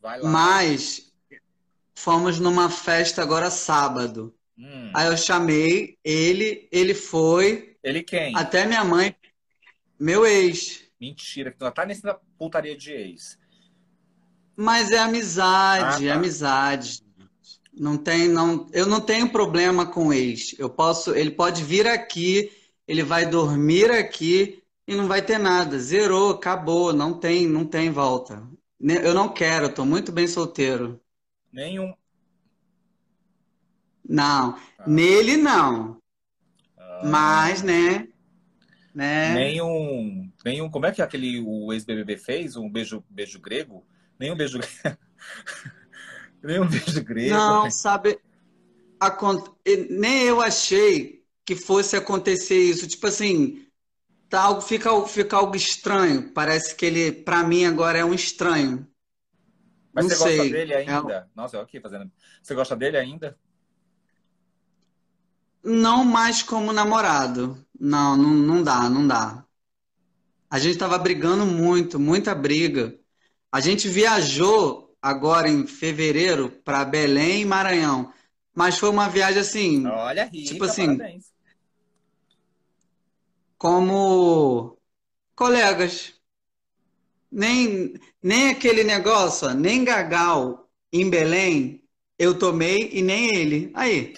[0.00, 0.30] Vai lá.
[0.30, 1.12] Mas
[1.94, 4.34] fomos numa festa agora sábado.
[4.56, 4.92] Hum.
[4.94, 8.34] Aí eu chamei ele, ele foi, Ele quem?
[8.36, 9.14] até minha mãe,
[9.98, 10.84] meu ex.
[11.00, 13.36] Mentira, que tu tá nessa putaria de ex.
[14.56, 16.18] Mas é amizade, Ah, é tá.
[16.18, 17.02] amizade.
[17.72, 20.54] Não tem, não, eu não tenho problema com ex.
[20.58, 22.52] Eu posso, ele pode vir aqui,
[22.86, 25.78] ele vai dormir aqui e não vai ter nada.
[25.78, 28.42] Zerou, acabou, não tem, não tem volta.
[28.80, 31.00] Eu não quero, eu tô muito bem solteiro.
[31.52, 31.94] Nenhum.
[34.08, 34.84] Não, Ah.
[34.86, 35.98] nele não.
[36.76, 38.08] Ah, Mas, né?
[38.94, 39.32] Né?
[39.34, 40.30] Nenhum.
[40.44, 40.70] Nenhum.
[40.70, 42.56] Como é que aquele o ex-BBB fez?
[42.56, 43.86] Um beijo, beijo grego?
[44.18, 44.58] Nenhum beijo.
[46.42, 47.34] Nenhum beijo grego.
[47.34, 48.18] Não, sabe,
[49.00, 52.86] acon- e- nem eu achei que fosse acontecer isso.
[52.86, 53.66] Tipo assim,
[54.28, 56.32] tá algo, fica, algo- fica algo estranho.
[56.32, 58.86] Parece que ele, pra mim, agora é um estranho.
[59.92, 60.52] Mas Não você gosta sei.
[60.52, 61.30] dele É- ainda?
[61.34, 62.10] Nossa, eu aqui fazendo.
[62.42, 63.38] Você gosta dele ainda?
[65.62, 67.64] Não mais como namorado.
[67.78, 69.44] Não, não, não dá, não dá.
[70.50, 72.98] A gente tava brigando muito, muita briga.
[73.50, 78.12] A gente viajou agora em fevereiro para Belém e Maranhão.
[78.54, 81.32] Mas foi uma viagem assim, Olha, rica, Tipo assim, parabéns.
[83.58, 84.78] como
[85.34, 86.14] colegas.
[87.30, 91.82] Nem, nem aquele negócio, ó, nem Gagal em Belém
[92.18, 93.72] eu tomei e nem ele.
[93.74, 94.14] Aí,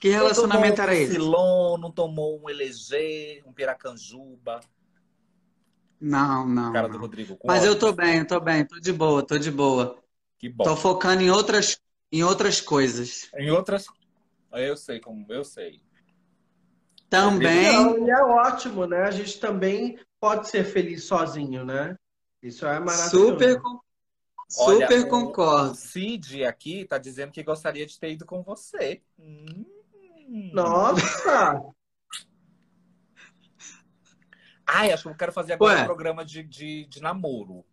[0.00, 1.12] que relacionamento não era tomou um esse?
[1.12, 4.60] Filon, não tomou um Eleger, um Piracanjuba.
[6.00, 7.00] Não, não, Cara do não.
[7.00, 7.80] Rodrigo com Mas eu ódio.
[7.80, 9.98] tô bem, eu tô bem, tô de boa, tô de boa.
[10.38, 10.64] Que bom.
[10.64, 11.80] Tô focando em outras,
[12.12, 13.30] em outras coisas.
[13.38, 13.86] Em outras.
[14.52, 15.26] Eu sei como.
[15.30, 15.80] Eu sei.
[17.08, 19.02] Também, e é ótimo, né?
[19.02, 21.96] A gente também pode ser feliz sozinho, né?
[22.42, 23.10] Isso é maravilhoso.
[23.10, 23.60] super,
[24.58, 25.72] Olha, super concordo.
[25.72, 29.00] O Cid aqui tá dizendo que gostaria de ter ido com você.
[29.18, 29.64] Hum.
[30.52, 31.75] Nossa!
[34.66, 35.82] Ai, acho que eu quero fazer agora Ué.
[35.82, 37.64] um programa de, de, de namoro.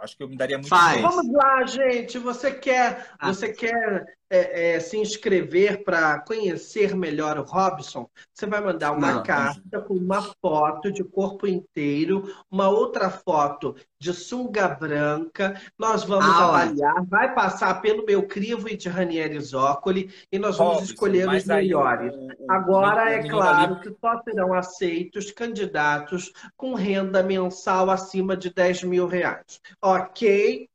[0.00, 0.94] Acho que eu me daria muito Faz.
[0.94, 1.02] bem.
[1.02, 2.18] Vamos lá, gente.
[2.18, 3.28] Você quer, Ah.
[3.28, 8.08] você quer é, é, se inscrever para conhecer melhor o Robson?
[8.32, 9.22] Você vai mandar uma Não.
[9.24, 15.60] carta com uma foto de corpo inteiro, uma outra foto de sunga branca.
[15.78, 17.04] Nós vamos Ah, avaliar.
[17.06, 21.50] Vai passar pelo meu crivo e de Ranieri Zoccoli e nós vamos Robson, escolher os
[21.50, 22.14] aí melhores.
[22.14, 28.48] o- Agora é claro ali- que só serão aceitos candidatos com renda mensal acima de
[28.54, 29.60] 10 mil reais.
[29.82, 30.69] Ok?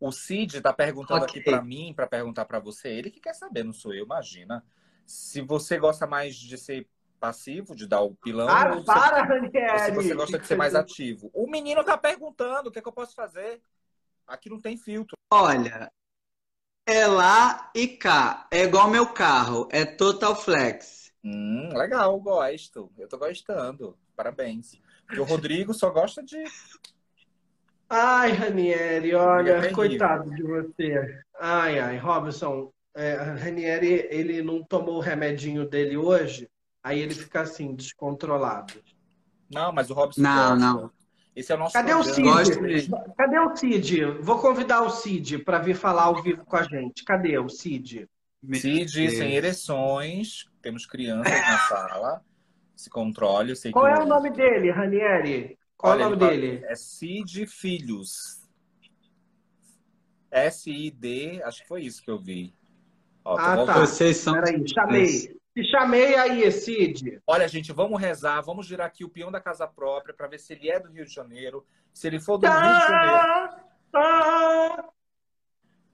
[0.00, 1.40] O Cid tá perguntando Ok.
[1.40, 2.88] aqui pra mim, pra perguntar pra você.
[2.88, 4.64] Ele que quer saber, não sou eu, imagina.
[5.06, 6.88] Se você gosta mais de ser
[7.20, 9.28] passivo, de dar o pilão, Ah, ou para,
[9.72, 11.30] ou se você gosta de ser mais ativo.
[11.34, 13.62] O menino tá perguntando, o que, é que eu posso fazer?
[14.26, 15.16] Aqui não tem filtro.
[15.30, 15.92] Olha,
[16.86, 18.48] é lá e cá.
[18.50, 21.12] É igual meu carro, é total flex.
[21.22, 22.90] Hum, legal, gosto.
[22.96, 23.98] Eu tô gostando.
[24.16, 24.80] Parabéns.
[25.04, 26.42] Porque o Rodrigo só gosta de.
[27.90, 29.74] Ai, Ranieri, É olha, terrível.
[29.74, 31.18] coitado de você.
[31.40, 36.48] Ai, ai, Robson, é, Ranieri, ele não tomou o remedinho dele hoje,
[36.84, 38.74] aí ele fica assim, descontrolado.
[39.52, 40.56] Não, mas o Robson Não, gosta.
[40.56, 40.90] não.
[41.34, 42.02] Esse é o nosso Cadê o.
[42.04, 42.90] Cid?
[43.16, 44.04] Cadê o Cid?
[44.20, 47.04] Vou convidar o Cid para vir falar ao vivo com a gente.
[47.04, 48.06] Cadê o Cid?
[48.54, 50.44] Cid, sem ereções.
[50.62, 52.20] Temos crianças na sala.
[52.76, 53.50] Se controle.
[53.52, 55.58] Eu sei Qual que é o nome dele, Ranieri?
[55.80, 56.64] Qual Olha, é o nome ele dele?
[56.66, 58.38] É Cid Filhos.
[60.30, 62.54] S-I-D, acho que foi isso que eu vi.
[63.24, 63.78] Ó, Ah, tá.
[63.80, 64.34] Vocês são.
[64.34, 65.40] Peraí, chamei.
[65.54, 67.20] Te chamei aí, Cid.
[67.26, 70.52] Olha, gente, vamos rezar, vamos girar aqui o peão da casa própria para ver se
[70.52, 71.66] ele é do Rio de Janeiro.
[71.94, 74.88] Se ele for do Rio de Janeiro, Tá, tá.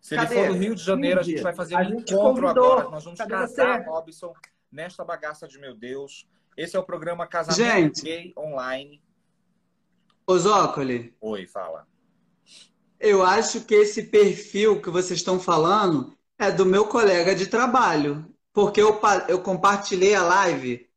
[0.01, 0.35] se ele Cadê?
[0.35, 2.73] for do Rio de Janeiro, a gente Cid, vai fazer a um encontro convidou.
[2.73, 2.91] agora.
[2.91, 3.89] Nós vamos Cadê casar, você?
[3.89, 4.35] Robson,
[4.71, 6.27] nesta bagaça de meu Deus.
[6.57, 8.03] Esse é o programa Casamento Gente.
[8.03, 9.03] Gay Online.
[10.27, 11.87] Ô, Zócoli, Oi, fala.
[12.99, 18.27] eu acho que esse perfil que vocês estão falando é do meu colega de trabalho.
[18.53, 18.99] Porque eu,
[19.29, 20.89] eu compartilhei a live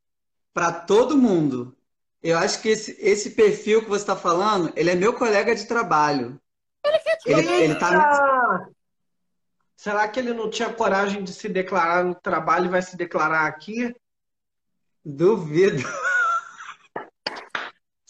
[0.53, 1.77] para todo mundo.
[2.23, 5.65] Eu acho que esse, esse perfil que você está falando, ele é meu colega de
[5.65, 6.41] trabalho.
[7.25, 7.91] Ele, ele tá.
[7.91, 8.71] Eita!
[9.75, 13.45] Será que ele não tinha coragem de se declarar no trabalho e vai se declarar
[13.45, 13.95] aqui?
[15.05, 15.83] Duvido.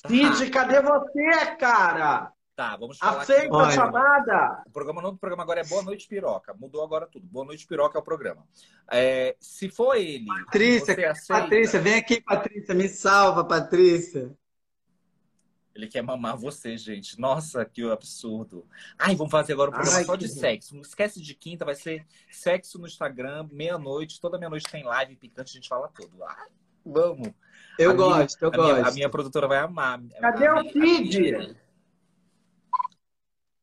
[0.07, 2.31] Cid, cadê você, cara?
[2.55, 3.53] Tá, vamos falar Aceita aqui.
[3.53, 3.71] a Olha.
[3.71, 4.63] chamada!
[4.67, 6.53] O programa não, o programa agora é Boa Noite Piroca.
[6.53, 7.25] Mudou agora tudo.
[7.25, 8.45] Boa Noite Piroca é o programa.
[8.91, 11.13] É, se for ele, Patrícia?
[11.27, 14.35] Patrícia, vem aqui, Patrícia, me salva, Patrícia.
[15.73, 17.17] Ele quer mamar você, gente.
[17.17, 18.67] Nossa, que absurdo.
[18.97, 20.75] Ai, vamos fazer agora um programa Ai, só de sexo.
[20.75, 24.19] Não esquece de quinta, vai ser sexo no Instagram, meia-noite.
[24.19, 26.21] Toda meia-noite tem live picante, a gente fala tudo.
[26.25, 26.49] Ai,
[26.85, 27.29] vamos.
[27.79, 28.87] Eu A minha- gosto, eu a minha, gosto.
[28.87, 30.01] a minha produtora vai amar.
[30.19, 31.57] Cadê A o minha- Cid?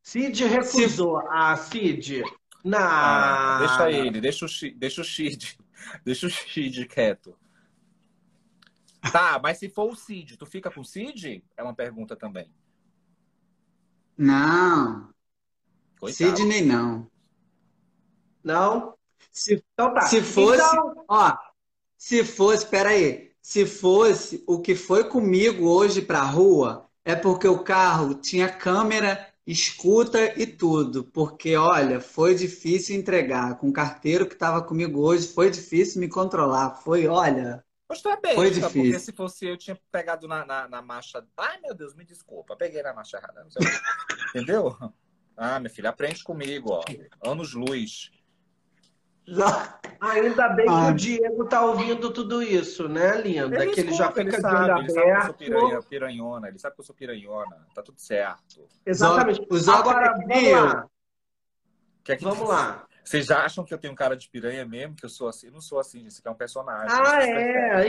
[0.02, 1.18] Cid recusou.
[1.30, 2.22] Ah, Cid.
[2.64, 2.78] Não.
[2.80, 5.58] Ah, deixa ele, deixa o, Chi- deixa o Shid.
[6.04, 7.36] Deixa o Shid quieto.
[9.12, 11.44] Tá, mas se for o Cid, tu fica com o Cid?
[11.56, 12.50] É uma pergunta também.
[14.18, 15.10] Não,
[16.00, 16.36] Coitado.
[16.36, 17.08] Sidney não.
[18.42, 18.96] Não?
[19.30, 20.00] Se, Então tá.
[20.02, 21.36] se fosse, Então, ó,
[21.96, 27.62] se fosse, peraí, se fosse o que foi comigo hoje pra rua, é porque o
[27.62, 31.04] carro tinha câmera, escuta e tudo.
[31.04, 33.56] Porque, olha, foi difícil entregar.
[33.56, 36.74] Com o carteiro que tava comigo hoje, foi difícil me controlar.
[36.82, 38.98] Foi, olha, Mas tu é besta, Foi porque difícil.
[38.98, 41.24] se fosse eu, tinha pegado na, na, na marcha.
[41.36, 43.46] Ai, meu Deus, me desculpa, peguei na marcha errada.
[44.34, 44.76] Entendeu?
[45.36, 46.82] Ah, minha filha, aprende comigo, ó.
[47.22, 48.10] Anos luz.
[49.26, 50.88] Já- ainda bem que Ah.
[50.88, 53.66] o Diego tá ouvindo tudo isso, né, linda?
[53.66, 55.36] que ele já fica de sabe, olho ele sabe que eu sou aberto.
[55.38, 58.66] piranha, piranhona, ele sabe que eu sou piranhona, tá tudo certo.
[58.84, 59.46] Exatamente.
[59.50, 60.86] Os Agora, é que vamos lá.
[62.04, 62.86] Quer que- Vamos lá.
[63.02, 64.96] Vocês acham que eu tenho cara de piranha mesmo?
[64.96, 65.46] Que eu sou assim?
[65.46, 66.10] Eu não sou assim, gente.
[66.10, 66.88] Isso aqui é um personagem.
[66.90, 67.54] Ah, preferem.
[67.54, 67.88] é.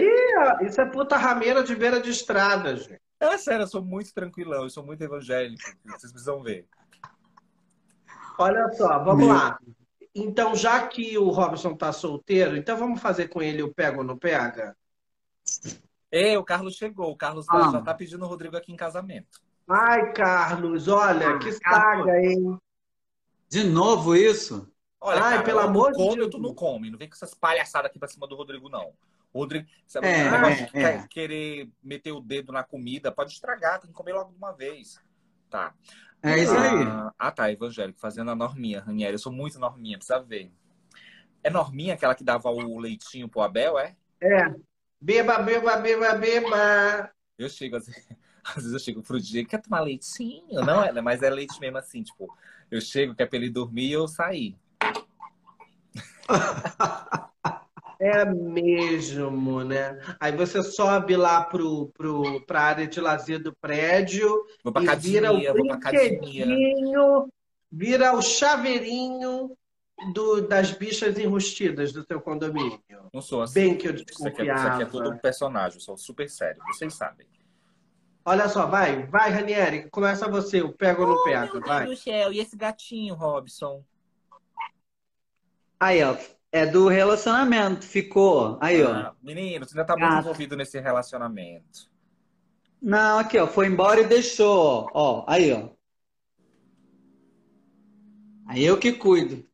[0.61, 3.01] Ih, isso é puta rameira de beira de estrada, gente.
[3.19, 5.59] É sério, eu sou muito tranquilão, eu sou muito evangélico.
[5.85, 6.67] Vocês precisam ver.
[8.37, 9.33] Olha só, vamos Meu.
[9.35, 9.57] lá.
[10.19, 14.03] Então, já que o Robson tá solteiro, então vamos fazer com ele o pega ou
[14.03, 14.75] não pega?
[16.11, 17.11] Ei, o Carlos chegou.
[17.11, 17.69] O Carlos Ah.
[17.71, 19.39] já tá pedindo o Rodrigo aqui em casamento.
[19.69, 22.05] Ai, Carlos, olha, Ah, que Carlos.
[22.07, 22.57] saga, hein?
[23.49, 24.67] De novo isso?
[24.99, 26.25] Olha, Ai, cara, pelo amor de come Deus.
[26.25, 26.89] ou tu não come.
[26.89, 28.93] Não vem com essas palhaçadas aqui pra cima do Rodrigo, não.
[29.31, 31.07] O Rodrigo, sabe, É, o negócio de é, quer- é.
[31.07, 34.99] querer meter o dedo na comida, pode estragar, tem que comer logo de uma vez.
[35.49, 35.73] Tá.
[36.23, 36.83] É isso aí.
[36.83, 39.13] Ah, ah, tá, evangélico, fazendo a norminha, Ranieri.
[39.13, 40.51] Eu sou muito norminha, precisa ver.
[41.43, 43.95] É norminha aquela que dava o leitinho pro Abel, é?
[44.21, 44.53] É.
[44.99, 47.11] Beba, beba, beba, beba.
[47.37, 48.07] Eu chego, às vezes,
[48.43, 50.61] às vezes eu chego pro dia, quer tomar leitinho?
[50.65, 52.35] Não, é, mas é leite mesmo assim, tipo,
[52.71, 54.57] eu chego, quer pra ele dormir e eu sair.
[57.99, 59.99] É mesmo, né?
[60.19, 64.29] Aí você sobe lá pro, pro, pra área de lazer do prédio
[64.63, 66.45] Vou pra e vira o academia, vou academia.
[66.45, 67.27] brinquedinho,
[67.71, 69.57] vira o chaveirinho
[70.13, 72.79] do, das bichas enrustidas do teu condomínio.
[73.11, 73.53] Não sou assim.
[73.53, 74.67] Bem que eu Isso aqui, é, isso desconfiava.
[74.75, 77.25] aqui é tudo um personagem, eu sou super sério, vocês sabem.
[78.23, 81.85] Olha só, vai, vai, Ranieri, começa você, o pega ou não pega, vai.
[81.85, 83.83] do céu, e esse gatinho, Robson?
[85.79, 86.15] Aí, ó.
[86.51, 87.85] É do relacionamento.
[87.85, 88.57] Ficou.
[88.61, 88.91] Aí, ó.
[88.91, 90.21] Ah, menino, você ainda tá muito Gato.
[90.21, 91.89] envolvido nesse relacionamento.
[92.81, 93.47] Não, aqui, ó.
[93.47, 94.89] Foi embora e deixou.
[94.93, 95.69] Ó, aí, ó.
[98.45, 99.45] Aí eu que cuido.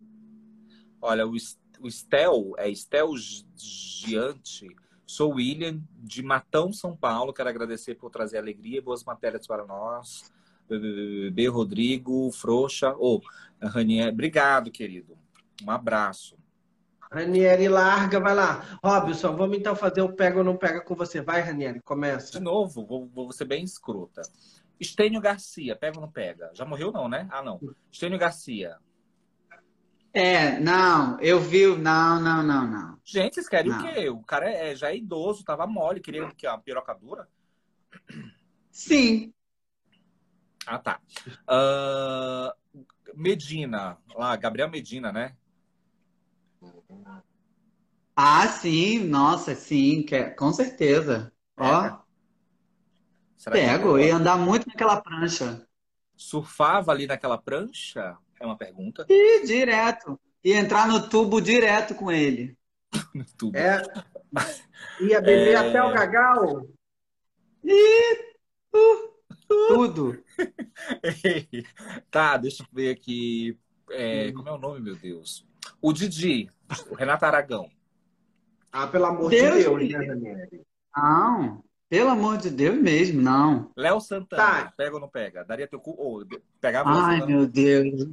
[1.02, 3.10] Olha, o, Es- o Estel, é Estel
[3.58, 4.68] Giante.
[5.06, 7.34] Sou William, de Matão, São Paulo.
[7.34, 10.32] Quero agradecer por trazer alegria e boas matérias para nós.
[11.32, 12.96] B, Rodrigo, Frouxa.
[12.98, 13.20] Ô,
[13.62, 15.18] Ranier, obrigado, querido.
[15.64, 16.38] Um abraço.
[17.14, 18.80] Ranieri, larga, vai lá.
[18.84, 21.22] Robson, vamos então fazer o pega ou não pega com você.
[21.22, 22.40] Vai, Ranieri, De começa.
[22.40, 24.22] novo, vou, vou ser bem escrota.
[24.80, 26.50] Estênio Garcia, pega ou não pega?
[26.54, 27.28] Já morreu, não, né?
[27.32, 27.60] Ah, não.
[27.92, 28.78] Estênio Garcia.
[30.12, 31.20] É, não.
[31.20, 31.68] Eu vi.
[31.78, 33.00] Não, não, não, não.
[33.04, 33.80] Gente, vocês querem Não.
[33.80, 34.10] o quê?
[34.10, 36.48] O cara é, já é idoso, tava mole, queria o quê?
[36.48, 37.28] Uma piroca dura?
[38.72, 39.34] Sim.
[40.66, 41.00] Ah, tá.
[41.48, 42.54] Ah,
[43.16, 45.36] Medina, lá, Gabriel Medina, né?
[48.16, 49.00] Ah, sim.
[49.00, 50.04] Nossa, sim.
[50.04, 51.32] que- Com certeza.
[51.58, 52.04] Ó, Pega.
[53.38, 53.98] Será pego.
[54.00, 55.68] Ia andar muito naquela prancha.
[56.16, 58.16] surfava ali naquela prancha?
[58.40, 59.06] É uma pergunta.
[59.10, 60.20] E direto.
[60.44, 62.58] Ia entrar no tubo direto com ele.
[63.38, 63.56] Tudo.
[63.58, 63.82] É.
[65.02, 65.56] Ia beber É.
[65.56, 66.68] até o gagal?
[69.48, 70.24] Tudo.
[72.12, 73.58] tá, deixa eu ver aqui.
[73.92, 75.46] É, como é o nome, meu Deus?
[75.82, 76.50] O Didi,
[76.90, 77.70] o Renato Aragão.
[78.72, 80.48] Ah, pelo amor Deus de Deus, me né?
[80.96, 81.64] Não.
[81.90, 83.72] Pelo amor de Deus mesmo, não.
[83.78, 84.74] Léo Santana, Tá.
[84.76, 85.44] pega ou não pega?
[85.46, 85.94] Daria teu cu.
[85.98, 86.26] Ou
[86.60, 87.26] pegava Ai, Santana.
[87.28, 88.10] meu Deus.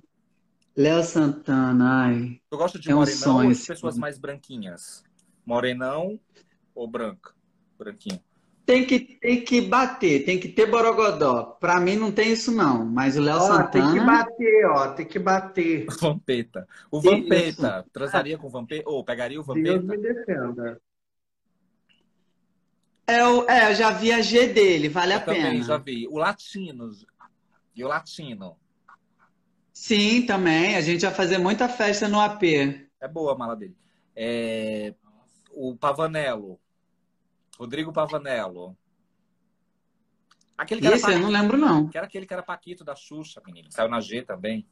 [0.77, 2.41] Léo Santana, ai.
[2.51, 4.01] Tu gosta de É um morenão sonho ou de pessoas filme.
[4.01, 5.03] mais branquinhas?
[5.47, 6.21] Morenão
[6.75, 7.33] ou branca?
[7.79, 8.21] Branquinho.
[8.71, 11.43] Tem que, tem que bater, tem que ter borogodó.
[11.59, 14.05] Pra mim não tem isso não, mas o Léo Ó, tem que Santana...
[14.07, 15.87] bater, ó, tem que bater.
[16.01, 16.69] Vampeta.
[16.89, 17.11] O Isso.
[17.11, 17.85] Vampeta.
[17.93, 18.89] Transaria com o Vampeta?
[18.89, 19.97] Ou pegaria o Deus Vampeta?
[19.97, 20.81] me defenda.
[23.09, 25.65] É, o- é, eu já vi a G dele, vale a Eu também pena.
[25.65, 26.07] já vi.
[26.09, 26.91] O Latino.
[27.75, 28.57] E o Latino.
[29.73, 30.77] Sim, também.
[30.77, 32.45] A gente vai fazer muita festa no AP.
[33.01, 33.77] É boa a mala dele.
[34.15, 34.95] É,
[35.53, 36.61] O Pavanello.
[37.61, 38.75] Rodrigo Pavanello.
[40.57, 41.89] Aquele que era, Esse eu não lembro, não.
[41.89, 43.71] que era aquele que era Paquito da Xuxa, menino.
[43.71, 44.67] Saiu na G também.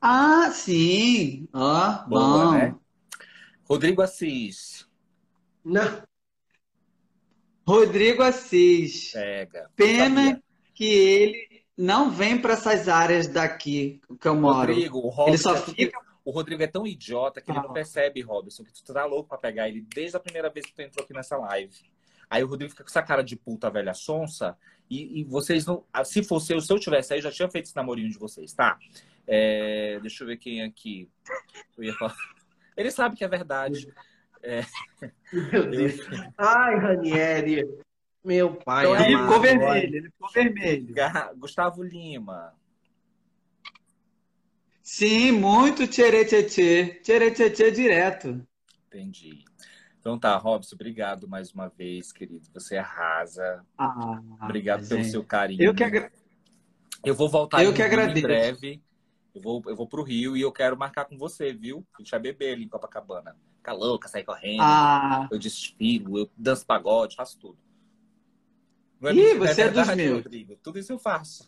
[0.00, 1.48] Ah, sim.
[1.52, 2.52] Ó, Boa, bom.
[2.52, 2.74] né?
[3.64, 4.88] Rodrigo Assis.
[5.64, 6.02] Não,
[7.64, 9.12] Rodrigo Assis.
[9.12, 9.70] Pega.
[9.76, 10.42] Pena
[10.74, 14.72] que ele não vem para essas áreas daqui que eu moro.
[14.72, 16.00] Rodrigo, o Robson Ele só é fica.
[16.28, 19.38] O Rodrigo é tão idiota que ele não percebe, Robson, que tu tá louco pra
[19.38, 21.90] pegar ele desde a primeira vez que tu entrou aqui nessa live.
[22.28, 24.54] Aí o Rodrigo fica com essa cara de puta velha sonsa
[24.90, 25.86] e, e vocês não.
[25.90, 28.18] ah, Se fosse eu, se eu tivesse aí, eu já tinha feito esse namorinho de
[28.18, 28.78] vocês, tá?
[29.26, 31.08] É, deixa eu ver quem aqui.
[31.78, 32.14] Eu ia falar.
[32.76, 33.90] Ele sabe que é verdade.
[35.50, 35.94] meu Deus.
[36.36, 37.66] Ai, Ranieri.
[38.22, 40.94] Meu pai Então é Ele ficou vermelho, ele ficou vermelho.
[41.38, 42.52] Gustavo Lima.
[44.90, 46.98] Sim, muito tcheretchê.
[47.02, 48.42] Tcheretchê direto.
[48.86, 49.44] Entendi.
[50.00, 52.48] Então tá, Robson, obrigado mais uma vez, querido.
[52.54, 53.62] Você arrasa.
[53.76, 55.10] Ah, Obrigado pelo gente.
[55.10, 55.62] seu carinho.
[55.62, 56.10] Eu que, agra-
[57.04, 58.18] Eu vou voltar Eu que agradeço.
[58.18, 58.82] em breve.
[59.34, 61.86] Eu vou, eu vou pro Rio e eu quero marcar com você, viu?
[61.94, 63.36] A gente vai beber ali em Copacabana.
[63.58, 64.62] Ficar louca, sair correndo.
[64.62, 67.58] Ah, Eu desfilo, eu danço pagode, faço tudo.
[68.98, 70.22] Não Ih, mentira, você é dos verdade, meus.
[70.22, 70.56] Rodrigo.
[70.62, 71.46] Tudo isso eu faço.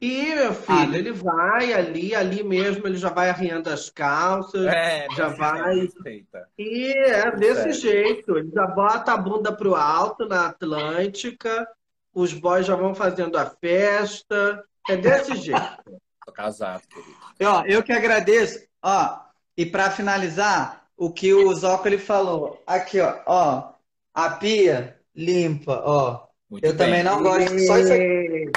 [0.00, 4.64] E, meu filho, Ah, ele vai ali, ali mesmo, ele já vai arriando as calças.
[4.66, 5.74] É, Já vai.
[5.80, 6.48] Respeita.
[6.58, 7.74] E é desse Sério.
[7.74, 8.38] jeito.
[8.38, 11.68] Ele já bota a bunda pro alto na Atlântica,
[12.14, 14.64] os boys já vão fazendo a festa.
[14.88, 16.00] É desse jeito.
[16.24, 17.16] Tô casado, querido.
[17.44, 18.58] ó, eu que agradeço.
[18.82, 19.18] Ó,
[19.56, 22.62] e para finalizar, o que o Zócoli falou.
[22.66, 23.72] Aqui, ó, ó,
[24.14, 26.26] a pia limpa, ó.
[26.50, 26.86] Muito Eu bem.
[26.86, 27.50] também não gosto.
[27.66, 28.50] Só isso aqui,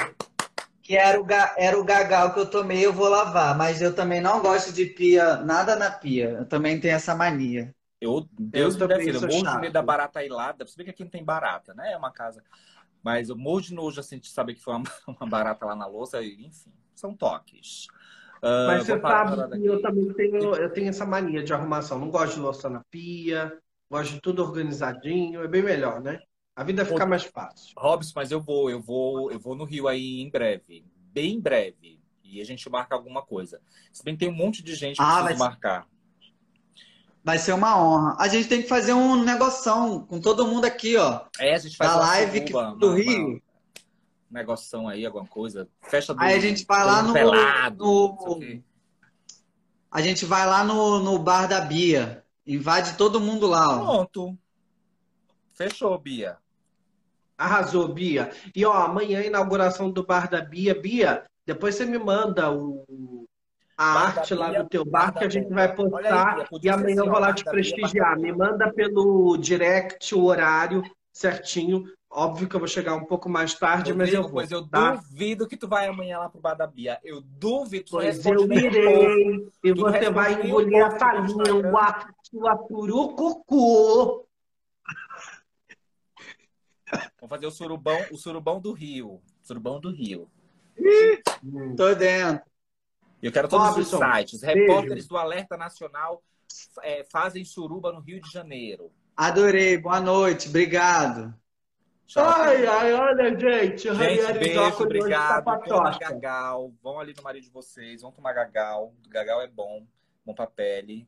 [0.84, 3.56] que era o, ga- era o gagal que eu tomei, eu vou lavar.
[3.58, 6.30] Mas eu também não gosto de pia, nada na pia.
[6.40, 7.74] Eu também tenho essa mania.
[8.00, 10.66] Eu, Deus Eu me também defenda, eu morro de medo da barata ilada.
[10.66, 11.92] Se bem que aqui não tem barata, né?
[11.92, 12.44] É uma casa.
[13.02, 14.84] Mas eu morro de nojo assim, de saber que foi uma,
[15.20, 16.22] uma barata lá na louça.
[16.24, 17.88] Enfim, são toques.
[18.42, 21.98] Ah, Mas você sabe que eu também tenho, eu tenho essa mania de arrumação.
[21.98, 23.58] Não gosto de louça na pia,
[23.90, 25.42] gosto de tudo organizadinho.
[25.42, 26.20] É bem melhor, né?
[26.56, 27.74] A vida fica mais fácil.
[27.76, 30.84] Robson, mas eu vou, eu vou, eu vou no Rio aí em breve.
[31.12, 32.00] Bem em breve.
[32.22, 33.60] E a gente marca alguma coisa.
[33.92, 35.86] Se bem que tem um monte de gente que Ah, precisa vai- marcar.
[37.24, 38.16] Vai ser uma honra.
[38.18, 41.22] A gente tem que fazer um negoção com todo mundo aqui, ó.
[41.40, 43.26] É, a gente faz Da live que- do uma- Rio.
[43.28, 43.40] uma- Um
[44.30, 45.68] negoção aí, alguma coisa.
[45.82, 48.62] Festa do Aí a gente vai lá no- pelado, no-.
[49.90, 52.24] A gente vai lá no, no bar da Bia.
[52.46, 53.78] Invade todo mundo lá, ó.
[53.84, 54.38] Pronto.
[55.54, 56.36] Fechou, Bia.
[57.36, 58.30] Arrasou, Bia.
[58.54, 60.74] E ó, amanhã a inauguração do bar da Bia.
[60.74, 63.26] Bia, depois você me manda o,
[63.76, 65.54] a Bar arte lá Bia, do teu Bar bar que a gente Bia.
[65.54, 66.34] vai aí, postar.
[66.36, 68.16] Bia, podia E amanhã assim, eu vou ó, lá te Bia, prestigiar.
[68.16, 68.36] Da Me Bia.
[68.36, 70.82] manda pelo direct o horário
[71.12, 71.84] certinho.
[72.10, 74.32] Óbvio que eu vou chegar um pouco mais tarde, mas eu Rodrigo, vou.
[74.32, 74.92] pois eu tá?
[74.92, 77.00] duvido que tu vai amanhã lá pro bar da Bia.
[77.02, 77.86] Eu duvido.
[77.90, 79.48] Pois eu irei.
[79.64, 81.26] E Tu você vai engolir no Instagram.
[81.26, 84.23] língua, sua purucucu.
[86.90, 89.22] Vamos fazer o surubão, o surubão do Rio.
[89.42, 90.30] Surubão do Rio.
[91.76, 92.44] Tô dentro.
[93.22, 94.40] Eu quero todos os Robson, sites.
[94.40, 94.60] beijo.
[94.60, 96.22] Repórteres do Alerta Nacional
[96.82, 98.92] é, fazem suruba no Rio de Janeiro.
[99.16, 99.78] Adorei.
[99.78, 100.48] Boa noite.
[100.48, 101.34] Obrigado.
[102.06, 103.88] Tchau, Ai, ai, olha, gente.
[103.94, 105.44] Gente, beijo, tá obrigado.
[105.44, 105.98] Toma patota.
[105.98, 106.72] gagal.
[106.82, 108.92] Vão ali no marido de vocês, vão tomar gagal.
[109.08, 109.86] Gagal é bom,
[110.24, 111.06] bom pra pele.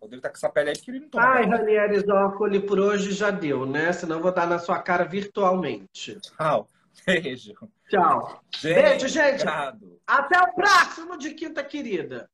[0.00, 1.58] Rodrigo tá com essa pele aí que ele não toma Ai, gagal.
[1.58, 3.92] Ranieri Zócoli, por hoje já deu, né?
[3.92, 6.18] Senão eu vou dar na sua cara virtualmente.
[6.20, 6.68] Tchau.
[7.04, 7.54] Beijo.
[7.88, 8.40] Tchau.
[8.56, 9.42] Gente, Beijo, gente.
[9.42, 10.00] Obrigado.
[10.06, 12.28] Até o próximo de quinta querida.